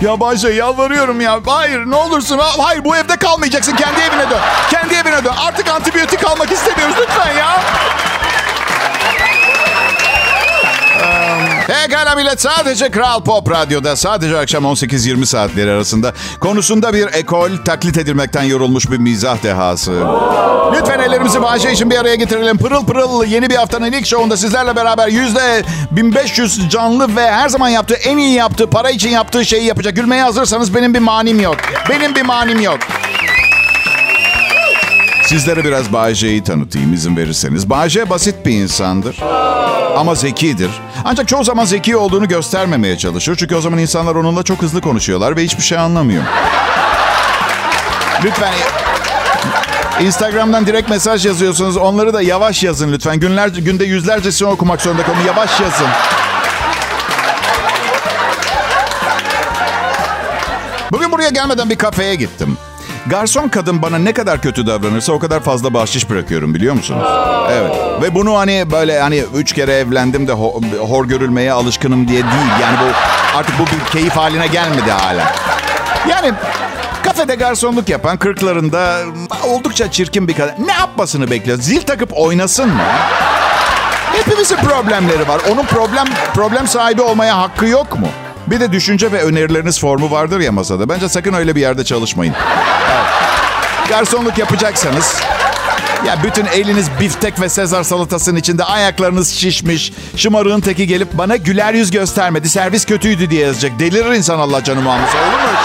Ya 0.00 0.20
Bayce 0.20 0.48
yalvarıyorum 0.48 1.20
ya. 1.20 1.40
Hayır 1.46 1.86
ne 1.86 1.96
olursun. 1.96 2.40
Hayır 2.58 2.84
bu 2.84 2.96
evde 2.96 3.16
kalmayacaksın. 3.16 3.76
Kendi 3.76 4.00
evine 4.00 4.30
dön. 4.30 4.38
Kendi 4.70 4.94
evine 4.94 5.24
dön. 5.24 5.32
Artık 5.46 5.68
antibiyotik 5.68 6.24
almak 6.26 6.52
istemiyoruz 6.52 6.96
lütfen 7.00 7.38
ya. 7.38 7.60
Pekala 11.72 12.14
millet 12.14 12.40
sadece 12.40 12.90
Kral 12.90 13.20
Pop 13.20 13.50
Radyo'da 13.50 13.96
sadece 13.96 14.38
akşam 14.38 14.64
18-20 14.64 15.26
saatleri 15.26 15.70
arasında 15.70 16.12
konusunda 16.40 16.94
bir 16.94 17.06
ekol 17.06 17.50
taklit 17.64 17.98
edilmekten 17.98 18.42
yorulmuş 18.42 18.90
bir 18.90 18.98
mizah 18.98 19.42
dehası. 19.42 19.92
Lütfen 20.72 21.00
ellerimizi 21.00 21.42
Bahçe 21.42 21.72
için 21.72 21.90
bir 21.90 21.98
araya 21.98 22.14
getirelim. 22.14 22.58
Pırıl 22.58 22.86
pırıl 22.86 23.24
yeni 23.24 23.50
bir 23.50 23.56
haftanın 23.56 23.92
ilk 23.92 24.06
şovunda 24.06 24.36
sizlerle 24.36 24.76
beraber 24.76 25.08
yüzde 25.08 25.62
1500 25.90 26.68
canlı 26.68 27.16
ve 27.16 27.30
her 27.32 27.48
zaman 27.48 27.68
yaptığı 27.68 27.94
en 27.94 28.18
iyi 28.18 28.34
yaptığı 28.34 28.70
para 28.70 28.90
için 28.90 29.10
yaptığı 29.10 29.44
şeyi 29.44 29.64
yapacak. 29.64 29.96
Gülmeye 29.96 30.22
hazırsanız 30.22 30.74
benim 30.74 30.94
bir 30.94 30.98
manim 30.98 31.40
yok. 31.40 31.56
Benim 31.90 32.14
bir 32.14 32.22
manim 32.22 32.60
yok. 32.60 32.78
Sizlere 35.32 35.64
biraz 35.64 35.92
Bayce'yi 35.92 36.44
tanıtayım 36.44 36.94
izin 36.94 37.16
verirseniz. 37.16 37.70
Bayce 37.70 38.10
basit 38.10 38.46
bir 38.46 38.52
insandır. 38.52 39.16
Ama 39.96 40.14
zekidir. 40.14 40.70
Ancak 41.04 41.28
çoğu 41.28 41.44
zaman 41.44 41.64
zeki 41.64 41.96
olduğunu 41.96 42.28
göstermemeye 42.28 42.98
çalışır. 42.98 43.36
Çünkü 43.36 43.56
o 43.56 43.60
zaman 43.60 43.78
insanlar 43.78 44.14
onunla 44.14 44.42
çok 44.42 44.62
hızlı 44.62 44.80
konuşuyorlar 44.80 45.36
ve 45.36 45.44
hiçbir 45.44 45.62
şey 45.62 45.78
anlamıyor. 45.78 46.22
Lütfen 48.24 48.52
Instagram'dan 50.00 50.66
direkt 50.66 50.90
mesaj 50.90 51.26
yazıyorsunuz. 51.26 51.76
Onları 51.76 52.14
da 52.14 52.22
yavaş 52.22 52.62
yazın 52.62 52.92
lütfen. 52.92 53.20
Günlerce, 53.20 53.60
günde 53.60 53.84
yüzlercesini 53.84 54.48
okumak 54.48 54.82
zorunda 54.82 55.02
kalın. 55.02 55.24
Yavaş 55.26 55.60
yazın. 55.60 55.88
Bugün 60.92 61.12
buraya 61.12 61.30
gelmeden 61.30 61.70
bir 61.70 61.76
kafeye 61.76 62.14
gittim. 62.14 62.58
Garson 63.06 63.48
kadın 63.48 63.82
bana 63.82 63.98
ne 63.98 64.12
kadar 64.12 64.40
kötü 64.40 64.66
davranırsa 64.66 65.12
o 65.12 65.18
kadar 65.18 65.40
fazla 65.40 65.74
bahşiş 65.74 66.10
bırakıyorum 66.10 66.54
biliyor 66.54 66.74
musunuz? 66.74 67.08
Evet. 67.52 67.72
Ve 68.02 68.14
bunu 68.14 68.38
hani 68.38 68.70
böyle 68.70 69.00
hani 69.00 69.24
üç 69.34 69.52
kere 69.52 69.72
evlendim 69.74 70.28
de 70.28 70.32
ho- 70.32 70.78
hor 70.78 71.04
görülmeye 71.04 71.52
alışkınım 71.52 72.08
diye 72.08 72.22
değil. 72.22 72.50
Yani 72.62 72.76
bu 72.80 72.84
artık 73.38 73.58
bu 73.58 73.66
bir 73.66 73.92
keyif 73.92 74.16
haline 74.16 74.46
gelmedi 74.46 74.90
hala. 74.90 75.32
Yani 76.08 76.32
kafede 77.04 77.34
garsonluk 77.34 77.88
yapan 77.88 78.16
kırklarında 78.16 78.98
oldukça 79.48 79.90
çirkin 79.90 80.28
bir 80.28 80.34
kadın. 80.34 80.66
Ne 80.66 80.72
yapmasını 80.72 81.30
bekliyor? 81.30 81.58
Zil 81.58 81.80
takıp 81.82 82.10
oynasın 82.18 82.68
mı? 82.68 82.82
Hepimizin 84.12 84.56
problemleri 84.56 85.28
var. 85.28 85.40
Onun 85.52 85.62
problem 85.64 86.06
problem 86.34 86.66
sahibi 86.68 87.02
olmaya 87.02 87.38
hakkı 87.38 87.66
yok 87.66 87.98
mu? 87.98 88.08
Bir 88.52 88.60
de 88.60 88.72
düşünce 88.72 89.12
ve 89.12 89.22
önerileriniz 89.22 89.80
formu 89.80 90.10
vardır 90.10 90.40
ya 90.40 90.52
masada. 90.52 90.88
Bence 90.88 91.08
sakın 91.08 91.32
öyle 91.32 91.56
bir 91.56 91.60
yerde 91.60 91.84
çalışmayın. 91.84 92.34
Garsonluk 93.88 94.38
yapacaksanız 94.38 95.20
ya 96.06 96.16
bütün 96.24 96.46
eliniz 96.46 96.86
biftek 97.00 97.40
ve 97.40 97.48
sezar 97.48 97.82
salatasının 97.82 98.36
içinde 98.36 98.64
ayaklarınız 98.64 99.30
şişmiş. 99.30 99.92
Şımarığın 100.16 100.60
teki 100.60 100.86
gelip 100.86 101.12
bana 101.12 101.36
güler 101.36 101.74
yüz 101.74 101.90
göstermedi. 101.90 102.48
Servis 102.48 102.86
kötüydü 102.86 103.30
diye 103.30 103.46
yazacak. 103.46 103.78
Delirir 103.78 104.12
insan 104.12 104.38
Allah 104.38 104.64
canım 104.64 104.88
almışsa. 104.88 105.18
Olur 105.18 105.26
mu 105.26 105.48
öyle 105.48 105.58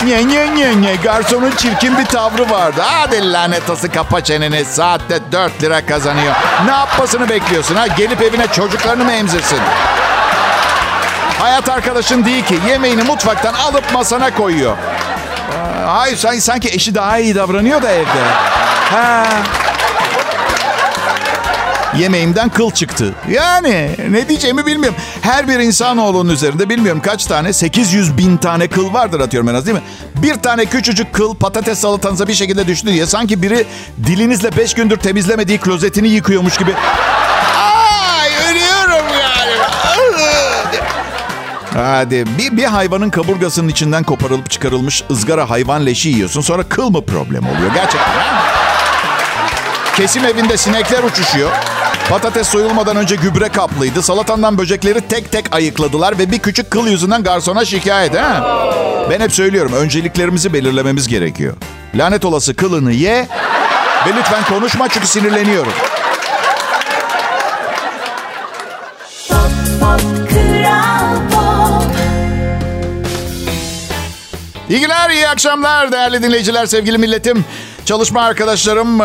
şey? 0.00 0.08
Nye 0.08 0.28
nye 0.28 0.54
nye 0.54 0.82
nye. 0.82 0.96
Garsonun 0.96 1.50
çirkin 1.50 1.98
bir 1.98 2.04
tavrı 2.04 2.50
vardı. 2.50 2.80
Hadi 2.84 3.32
lanet 3.32 3.70
olsun 3.70 3.88
kapa 3.88 4.24
çeneni. 4.24 4.64
Saatte 4.64 5.18
4 5.32 5.62
lira 5.62 5.86
kazanıyor. 5.86 6.34
Ne 6.66 6.72
yapmasını 6.72 7.28
bekliyorsun 7.28 7.74
ha? 7.74 7.86
Gelip 7.86 8.22
evine 8.22 8.46
çocuklarını 8.46 9.04
mı 9.04 9.12
emzirsin? 9.12 9.58
Hayat 11.38 11.68
arkadaşın 11.68 12.24
değil 12.24 12.44
ki. 12.44 12.58
Yemeğini 12.68 13.02
mutfaktan 13.02 13.54
alıp 13.54 13.92
masana 13.92 14.34
koyuyor. 14.34 14.76
Hayır 15.86 16.16
sanki, 16.16 16.40
sanki 16.40 16.68
eşi 16.68 16.94
daha 16.94 17.18
iyi 17.18 17.34
davranıyor 17.34 17.82
da 17.82 17.90
evde. 17.90 18.22
Ha. 18.90 19.26
Yemeğimden 21.98 22.48
kıl 22.48 22.70
çıktı. 22.70 23.14
Yani 23.30 23.90
ne 24.10 24.28
diyeceğimi 24.28 24.66
bilmiyorum. 24.66 24.98
Her 25.22 25.48
bir 25.48 25.58
insanoğlunun 25.58 26.32
üzerinde 26.32 26.68
bilmiyorum 26.68 27.02
kaç 27.04 27.26
tane 27.26 27.52
800 27.52 28.18
bin 28.18 28.36
tane 28.36 28.68
kıl 28.68 28.92
vardır 28.92 29.20
atıyorum 29.20 29.48
en 29.48 29.54
az 29.54 29.66
değil 29.66 29.76
mi? 29.76 29.82
Bir 30.16 30.34
tane 30.34 30.64
küçücük 30.64 31.12
kıl 31.12 31.34
patates 31.34 31.78
salatanıza 31.78 32.28
bir 32.28 32.34
şekilde 32.34 32.66
düştü 32.66 32.86
diye 32.88 33.06
sanki 33.06 33.42
biri 33.42 33.66
dilinizle 34.06 34.56
5 34.56 34.74
gündür 34.74 34.96
temizlemediği 34.96 35.58
klozetini 35.58 36.08
yıkıyormuş 36.08 36.56
gibi. 36.58 36.74
Hadi 41.76 42.24
bir, 42.38 42.56
bir 42.56 42.64
hayvanın 42.64 43.10
kaburgasının 43.10 43.68
içinden 43.68 44.02
koparılıp 44.02 44.50
çıkarılmış 44.50 45.04
ızgara 45.10 45.50
hayvan 45.50 45.86
leşi 45.86 46.08
yiyorsun. 46.08 46.40
Sonra 46.40 46.62
kıl 46.62 46.90
mı 46.90 47.04
problem 47.04 47.46
oluyor 47.46 47.74
gerçekten? 47.74 48.12
Kesim 49.96 50.24
evinde 50.24 50.56
sinekler 50.56 51.02
uçuşuyor. 51.02 51.50
Patates 52.08 52.48
soyulmadan 52.48 52.96
önce 52.96 53.16
gübre 53.16 53.48
kaplıydı. 53.48 54.02
Salatandan 54.02 54.58
böcekleri 54.58 55.00
tek 55.00 55.32
tek 55.32 55.54
ayıkladılar 55.54 56.18
ve 56.18 56.30
bir 56.30 56.38
küçük 56.38 56.70
kıl 56.70 56.86
yüzünden 56.86 57.22
garsona 57.22 57.64
şikayet. 57.64 58.14
Ha? 58.14 58.60
Ben 59.10 59.20
hep 59.20 59.32
söylüyorum 59.32 59.72
önceliklerimizi 59.72 60.52
belirlememiz 60.52 61.08
gerekiyor. 61.08 61.54
Lanet 61.94 62.24
olası 62.24 62.54
kılını 62.54 62.92
ye 62.92 63.28
ve 64.06 64.16
lütfen 64.18 64.44
konuşma 64.44 64.88
çünkü 64.88 65.06
sinirleniyorum. 65.06 65.72
İyi 74.70 74.80
günler, 74.80 75.10
iyi 75.10 75.28
akşamlar 75.28 75.92
değerli 75.92 76.22
dinleyiciler, 76.22 76.66
sevgili 76.66 76.98
milletim. 76.98 77.44
Çalışma 77.84 78.22
arkadaşlarım 78.22 78.98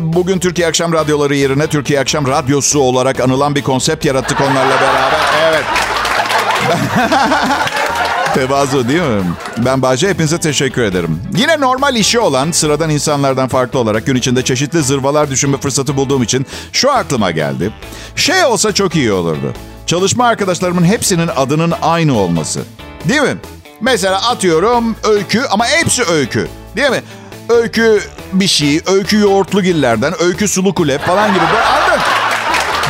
bugün 0.00 0.38
Türkiye 0.38 0.68
Akşam 0.68 0.92
Radyoları 0.92 1.34
yerine 1.34 1.66
Türkiye 1.66 2.00
Akşam 2.00 2.26
Radyosu 2.26 2.80
olarak 2.80 3.20
anılan 3.20 3.54
bir 3.54 3.62
konsept 3.62 4.04
yarattık 4.04 4.40
onlarla 4.40 4.80
beraber. 4.80 5.20
Evet. 5.42 5.64
Tevazu 8.34 8.88
değil 8.88 9.00
mi? 9.00 9.22
Ben 9.58 9.82
Bahçe 9.82 10.08
hepinize 10.08 10.38
teşekkür 10.38 10.82
ederim. 10.82 11.22
Yine 11.36 11.60
normal 11.60 11.96
işi 11.96 12.20
olan 12.20 12.50
sıradan 12.50 12.90
insanlardan 12.90 13.48
farklı 13.48 13.78
olarak 13.78 14.06
gün 14.06 14.16
içinde 14.16 14.44
çeşitli 14.44 14.82
zırvalar 14.82 15.30
düşünme 15.30 15.58
fırsatı 15.58 15.96
bulduğum 15.96 16.22
için 16.22 16.46
şu 16.72 16.92
aklıma 16.92 17.30
geldi. 17.30 17.70
Şey 18.16 18.44
olsa 18.44 18.72
çok 18.72 18.96
iyi 18.96 19.12
olurdu. 19.12 19.52
Çalışma 19.86 20.26
arkadaşlarımın 20.26 20.84
hepsinin 20.84 21.30
adının 21.36 21.72
aynı 21.82 22.18
olması. 22.18 22.62
Değil 23.08 23.22
mi? 23.22 23.36
Mesela 23.80 24.28
atıyorum 24.28 24.96
öykü 25.04 25.42
ama 25.50 25.66
hepsi 25.66 26.04
öykü. 26.04 26.48
Değil 26.76 26.90
mi? 26.90 27.02
Öykü 27.48 28.00
bir 28.32 28.48
şey, 28.48 28.80
öykü 28.86 29.18
yoğurtlu 29.20 29.62
gillerden, 29.62 30.22
öykü 30.22 30.48
sulu 30.48 30.74
kulep 30.74 31.06
falan 31.06 31.34
gibi. 31.34 31.44
Anladın? 31.44 32.02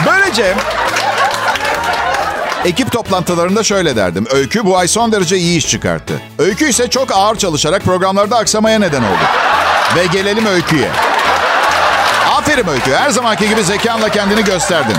Böylece 0.07 0.55
ekip 2.64 2.92
toplantılarında 2.92 3.62
şöyle 3.62 3.97
derdim. 3.97 4.27
Öykü 4.31 4.64
bu 4.64 4.79
ay 4.79 4.88
son 4.88 5.12
derece 5.12 5.37
iyi 5.37 5.59
iş 5.59 5.68
çıkarttı. 5.68 6.23
Öykü 6.38 6.68
ise 6.68 6.90
çok 6.90 7.12
ağır 7.12 7.37
çalışarak 7.37 7.83
programlarda 7.83 8.37
aksamaya 8.37 8.79
neden 8.79 9.03
oldu. 9.03 9.25
Ve 9.97 10.07
gelelim 10.07 10.47
öyküye. 10.47 10.88
Aferin 12.37 12.68
Öykü. 12.68 12.92
Her 12.94 13.11
zamanki 13.11 13.49
gibi 13.49 13.64
zekanla 13.64 14.09
kendini 14.09 14.44
gösterdin. 14.44 14.97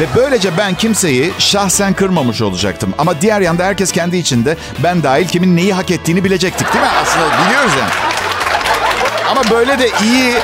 Ve 0.00 0.06
böylece 0.16 0.58
ben 0.58 0.74
kimseyi 0.74 1.32
şahsen 1.38 1.94
kırmamış 1.94 2.42
olacaktım. 2.42 2.94
Ama 2.98 3.20
diğer 3.20 3.40
yanda 3.40 3.64
herkes 3.64 3.92
kendi 3.92 4.16
içinde 4.16 4.56
ben 4.82 5.02
dahil 5.02 5.28
kimin 5.28 5.56
neyi 5.56 5.74
hak 5.74 5.90
ettiğini 5.90 6.24
bilecektik 6.24 6.72
değil 6.74 6.84
mi? 6.84 6.90
Aslında 7.02 7.26
biliyoruz 7.26 7.72
yani. 7.80 7.90
Ama 9.30 9.42
böyle 9.50 9.78
de 9.78 9.90
iyi 10.02 10.34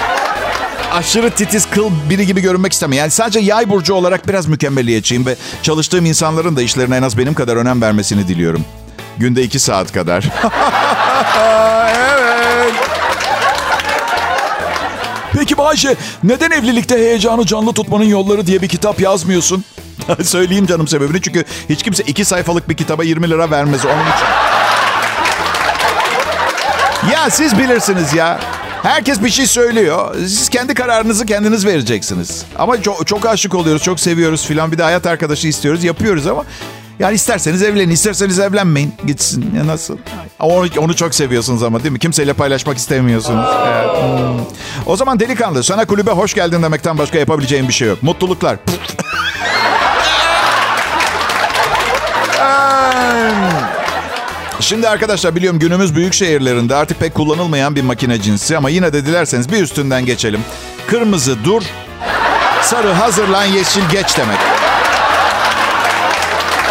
aşırı 0.92 1.30
titiz 1.30 1.70
kıl 1.70 1.90
biri 2.10 2.26
gibi 2.26 2.40
görünmek 2.40 2.72
istemiyorum. 2.72 3.00
Yani 3.00 3.10
sadece 3.10 3.40
yay 3.40 3.68
burcu 3.68 3.94
olarak 3.94 4.28
biraz 4.28 4.46
mükemmeliyetçiyim 4.46 5.26
ve 5.26 5.36
çalıştığım 5.62 6.06
insanların 6.06 6.56
da 6.56 6.62
işlerine 6.62 6.96
en 6.96 7.02
az 7.02 7.18
benim 7.18 7.34
kadar 7.34 7.56
önem 7.56 7.82
vermesini 7.82 8.28
diliyorum. 8.28 8.64
Günde 9.18 9.42
iki 9.42 9.58
saat 9.58 9.92
kadar. 9.92 10.24
Peki 15.34 15.58
Bayşe 15.58 15.96
neden 16.22 16.50
evlilikte 16.50 16.94
heyecanı 16.98 17.46
canlı 17.46 17.72
tutmanın 17.72 18.04
yolları 18.04 18.46
diye 18.46 18.62
bir 18.62 18.68
kitap 18.68 19.00
yazmıyorsun? 19.00 19.64
Söyleyeyim 20.24 20.66
canım 20.66 20.88
sebebini 20.88 21.22
çünkü 21.22 21.44
hiç 21.68 21.82
kimse 21.82 22.02
iki 22.02 22.24
sayfalık 22.24 22.68
bir 22.68 22.76
kitaba 22.76 23.04
20 23.04 23.30
lira 23.30 23.50
vermez 23.50 23.84
onun 23.84 23.92
için. 23.94 24.26
Ya 27.12 27.30
siz 27.30 27.58
bilirsiniz 27.58 28.14
ya. 28.14 28.40
Herkes 28.82 29.22
bir 29.22 29.30
şey 29.30 29.46
söylüyor. 29.46 30.14
Siz 30.14 30.48
kendi 30.48 30.74
kararınızı 30.74 31.26
kendiniz 31.26 31.66
vereceksiniz. 31.66 32.44
Ama 32.58 32.82
çok, 32.82 33.06
çok 33.06 33.26
aşık 33.26 33.54
oluyoruz, 33.54 33.82
çok 33.82 34.00
seviyoruz 34.00 34.46
filan. 34.46 34.72
Bir 34.72 34.78
de 34.78 34.82
hayat 34.82 35.06
arkadaşı 35.06 35.48
istiyoruz, 35.48 35.84
yapıyoruz 35.84 36.26
ama... 36.26 36.44
Yani 37.00 37.14
isterseniz 37.14 37.62
evlenin, 37.62 37.90
isterseniz 37.90 38.38
evlenmeyin. 38.38 38.94
Gitsin. 39.06 39.54
Ya 39.56 39.66
nasıl? 39.66 39.98
Onu, 40.40 40.68
onu 40.78 40.96
çok 40.96 41.14
seviyorsunuz 41.14 41.62
ama 41.62 41.82
değil 41.82 41.92
mi? 41.92 41.98
Kimseyle 41.98 42.32
paylaşmak 42.32 42.78
istemiyorsunuz. 42.78 43.46
Evet. 43.66 43.86
Hmm. 43.86 44.40
O 44.86 44.96
zaman 44.96 45.20
delikanlı, 45.20 45.64
sana 45.64 45.84
kulübe 45.84 46.10
hoş 46.10 46.34
geldin 46.34 46.62
demekten 46.62 46.98
başka 46.98 47.18
yapabileceğim 47.18 47.68
bir 47.68 47.72
şey 47.72 47.88
yok. 47.88 48.02
Mutluluklar. 48.02 48.56
Şimdi 54.60 54.88
arkadaşlar 54.88 55.36
biliyorum 55.36 55.58
günümüz 55.58 55.96
büyük 55.96 56.14
şehirlerinde 56.14 56.74
artık 56.74 57.00
pek 57.00 57.14
kullanılmayan 57.14 57.76
bir 57.76 57.82
makine 57.82 58.20
cinsi 58.20 58.56
ama 58.56 58.70
yine 58.70 58.92
de 58.92 59.06
dilerseniz 59.06 59.52
bir 59.52 59.62
üstünden 59.62 60.06
geçelim. 60.06 60.40
Kırmızı 60.86 61.44
dur, 61.44 61.62
sarı 62.62 62.92
hazırlan, 62.92 63.44
yeşil 63.44 63.82
geç 63.92 64.18
demek. 64.18 64.59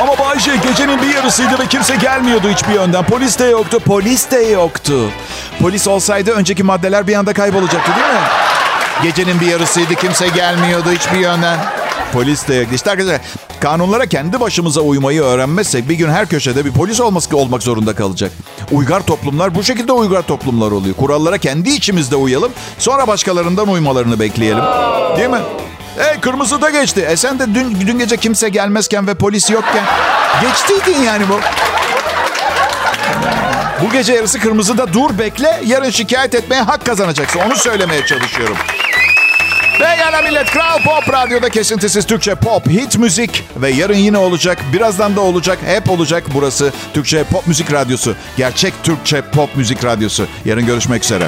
Ama 0.02 0.18
Bayşe 0.20 0.56
gecenin 0.56 1.02
bir 1.02 1.16
yarısıydı 1.16 1.60
ve 1.60 1.68
kimse 1.68 1.96
gelmiyordu 1.96 2.50
hiçbir 2.50 2.74
yönden. 2.74 3.04
Polis 3.06 3.40
de 3.40 3.46
yoktu. 3.46 3.80
Polis 3.86 4.32
de 4.32 4.38
yoktu. 4.38 5.10
Polis 5.62 5.88
olsaydı 5.88 6.32
önceki 6.32 6.64
maddeler 6.64 7.08
bir 7.08 7.16
anda 7.16 7.34
kaybolacaktı 7.34 7.92
değil 7.96 8.08
mi? 8.14 8.28
Gecenin 9.04 9.40
bir 9.40 9.46
yarısıydı 9.46 9.96
kimse 9.96 10.28
gelmiyordu 10.28 10.92
hiçbir 10.92 11.20
yönden. 11.20 11.60
Polis 12.14 12.48
de 12.48 12.56
yoktu. 12.56 12.76
İşte 12.76 12.92
arkadaşlar 12.92 13.22
kanunlara 13.60 14.06
kendi 14.06 14.40
başımıza 14.40 14.82
uymayı 14.82 15.22
öğrenmezsek 15.22 15.90
bir 15.90 15.96
gün 15.96 16.10
her 16.10 16.26
köşede 16.26 16.66
bir 16.66 16.72
polis 16.72 17.02
olması 17.02 17.38
olmak 17.38 17.64
zorunda 17.64 17.96
kalacak. 17.96 18.32
Uygar 18.72 19.02
toplumlar 19.06 19.56
bu 19.56 19.64
şekilde 19.64 19.92
uygar 19.92 20.22
toplumlar 20.22 20.72
oluyor. 20.72 20.96
Kurallara 20.96 21.38
kendi 21.38 21.70
içimizde 21.70 22.16
uyalım 22.16 22.52
sonra 22.78 23.08
başkalarından 23.08 23.68
uymalarını 23.68 24.20
bekleyelim. 24.20 24.64
Değil 25.18 25.30
mi? 25.30 25.40
Hey 26.00 26.20
kırmızı 26.20 26.62
da 26.62 26.70
geçti. 26.70 27.06
E 27.10 27.18
sen 27.18 27.40
de 27.40 27.56
dün, 27.56 27.88
dün 27.88 28.00
gece 28.00 28.18
kimse 28.18 28.50
gelmezken 28.50 29.08
ve 29.08 29.14
polis 29.14 29.50
yokken 29.50 29.84
geçtiydin 30.42 31.04
yani 31.04 31.24
bu. 31.30 31.40
Bu 33.86 33.92
gece 33.92 34.14
yarısı 34.14 34.40
kırmızıda 34.40 34.94
dur 34.94 35.18
bekle. 35.18 35.62
Yarın 35.66 35.90
şikayet 35.90 36.36
etmeye 36.36 36.62
hak 36.62 36.86
kazanacaksın. 36.86 37.40
Onu 37.40 37.56
söylemeye 37.56 38.06
çalışıyorum. 38.06 38.58
Pekala 39.80 40.22
millet. 40.22 40.52
Kral 40.52 40.78
Pop 40.84 41.14
Radyo'da 41.14 41.50
kesintisiz 41.50 42.06
Türkçe 42.06 42.36
pop, 42.36 42.68
hit 42.68 42.98
müzik 42.98 43.44
ve 43.56 43.70
yarın 43.70 43.98
yine 43.98 44.18
olacak. 44.18 44.58
Birazdan 44.74 45.16
da 45.16 45.22
olacak. 45.22 45.60
Hep 45.66 45.90
olacak 45.90 46.24
burası. 46.34 46.74
Türkçe 46.94 47.24
Pop 47.24 47.48
Müzik 47.48 47.74
Radyosu. 47.74 48.16
Gerçek 48.38 48.74
Türkçe 48.84 49.22
Pop 49.22 49.56
Müzik 49.56 49.86
Radyosu. 49.86 50.28
Yarın 50.46 50.66
görüşmek 50.66 51.04
üzere. 51.04 51.28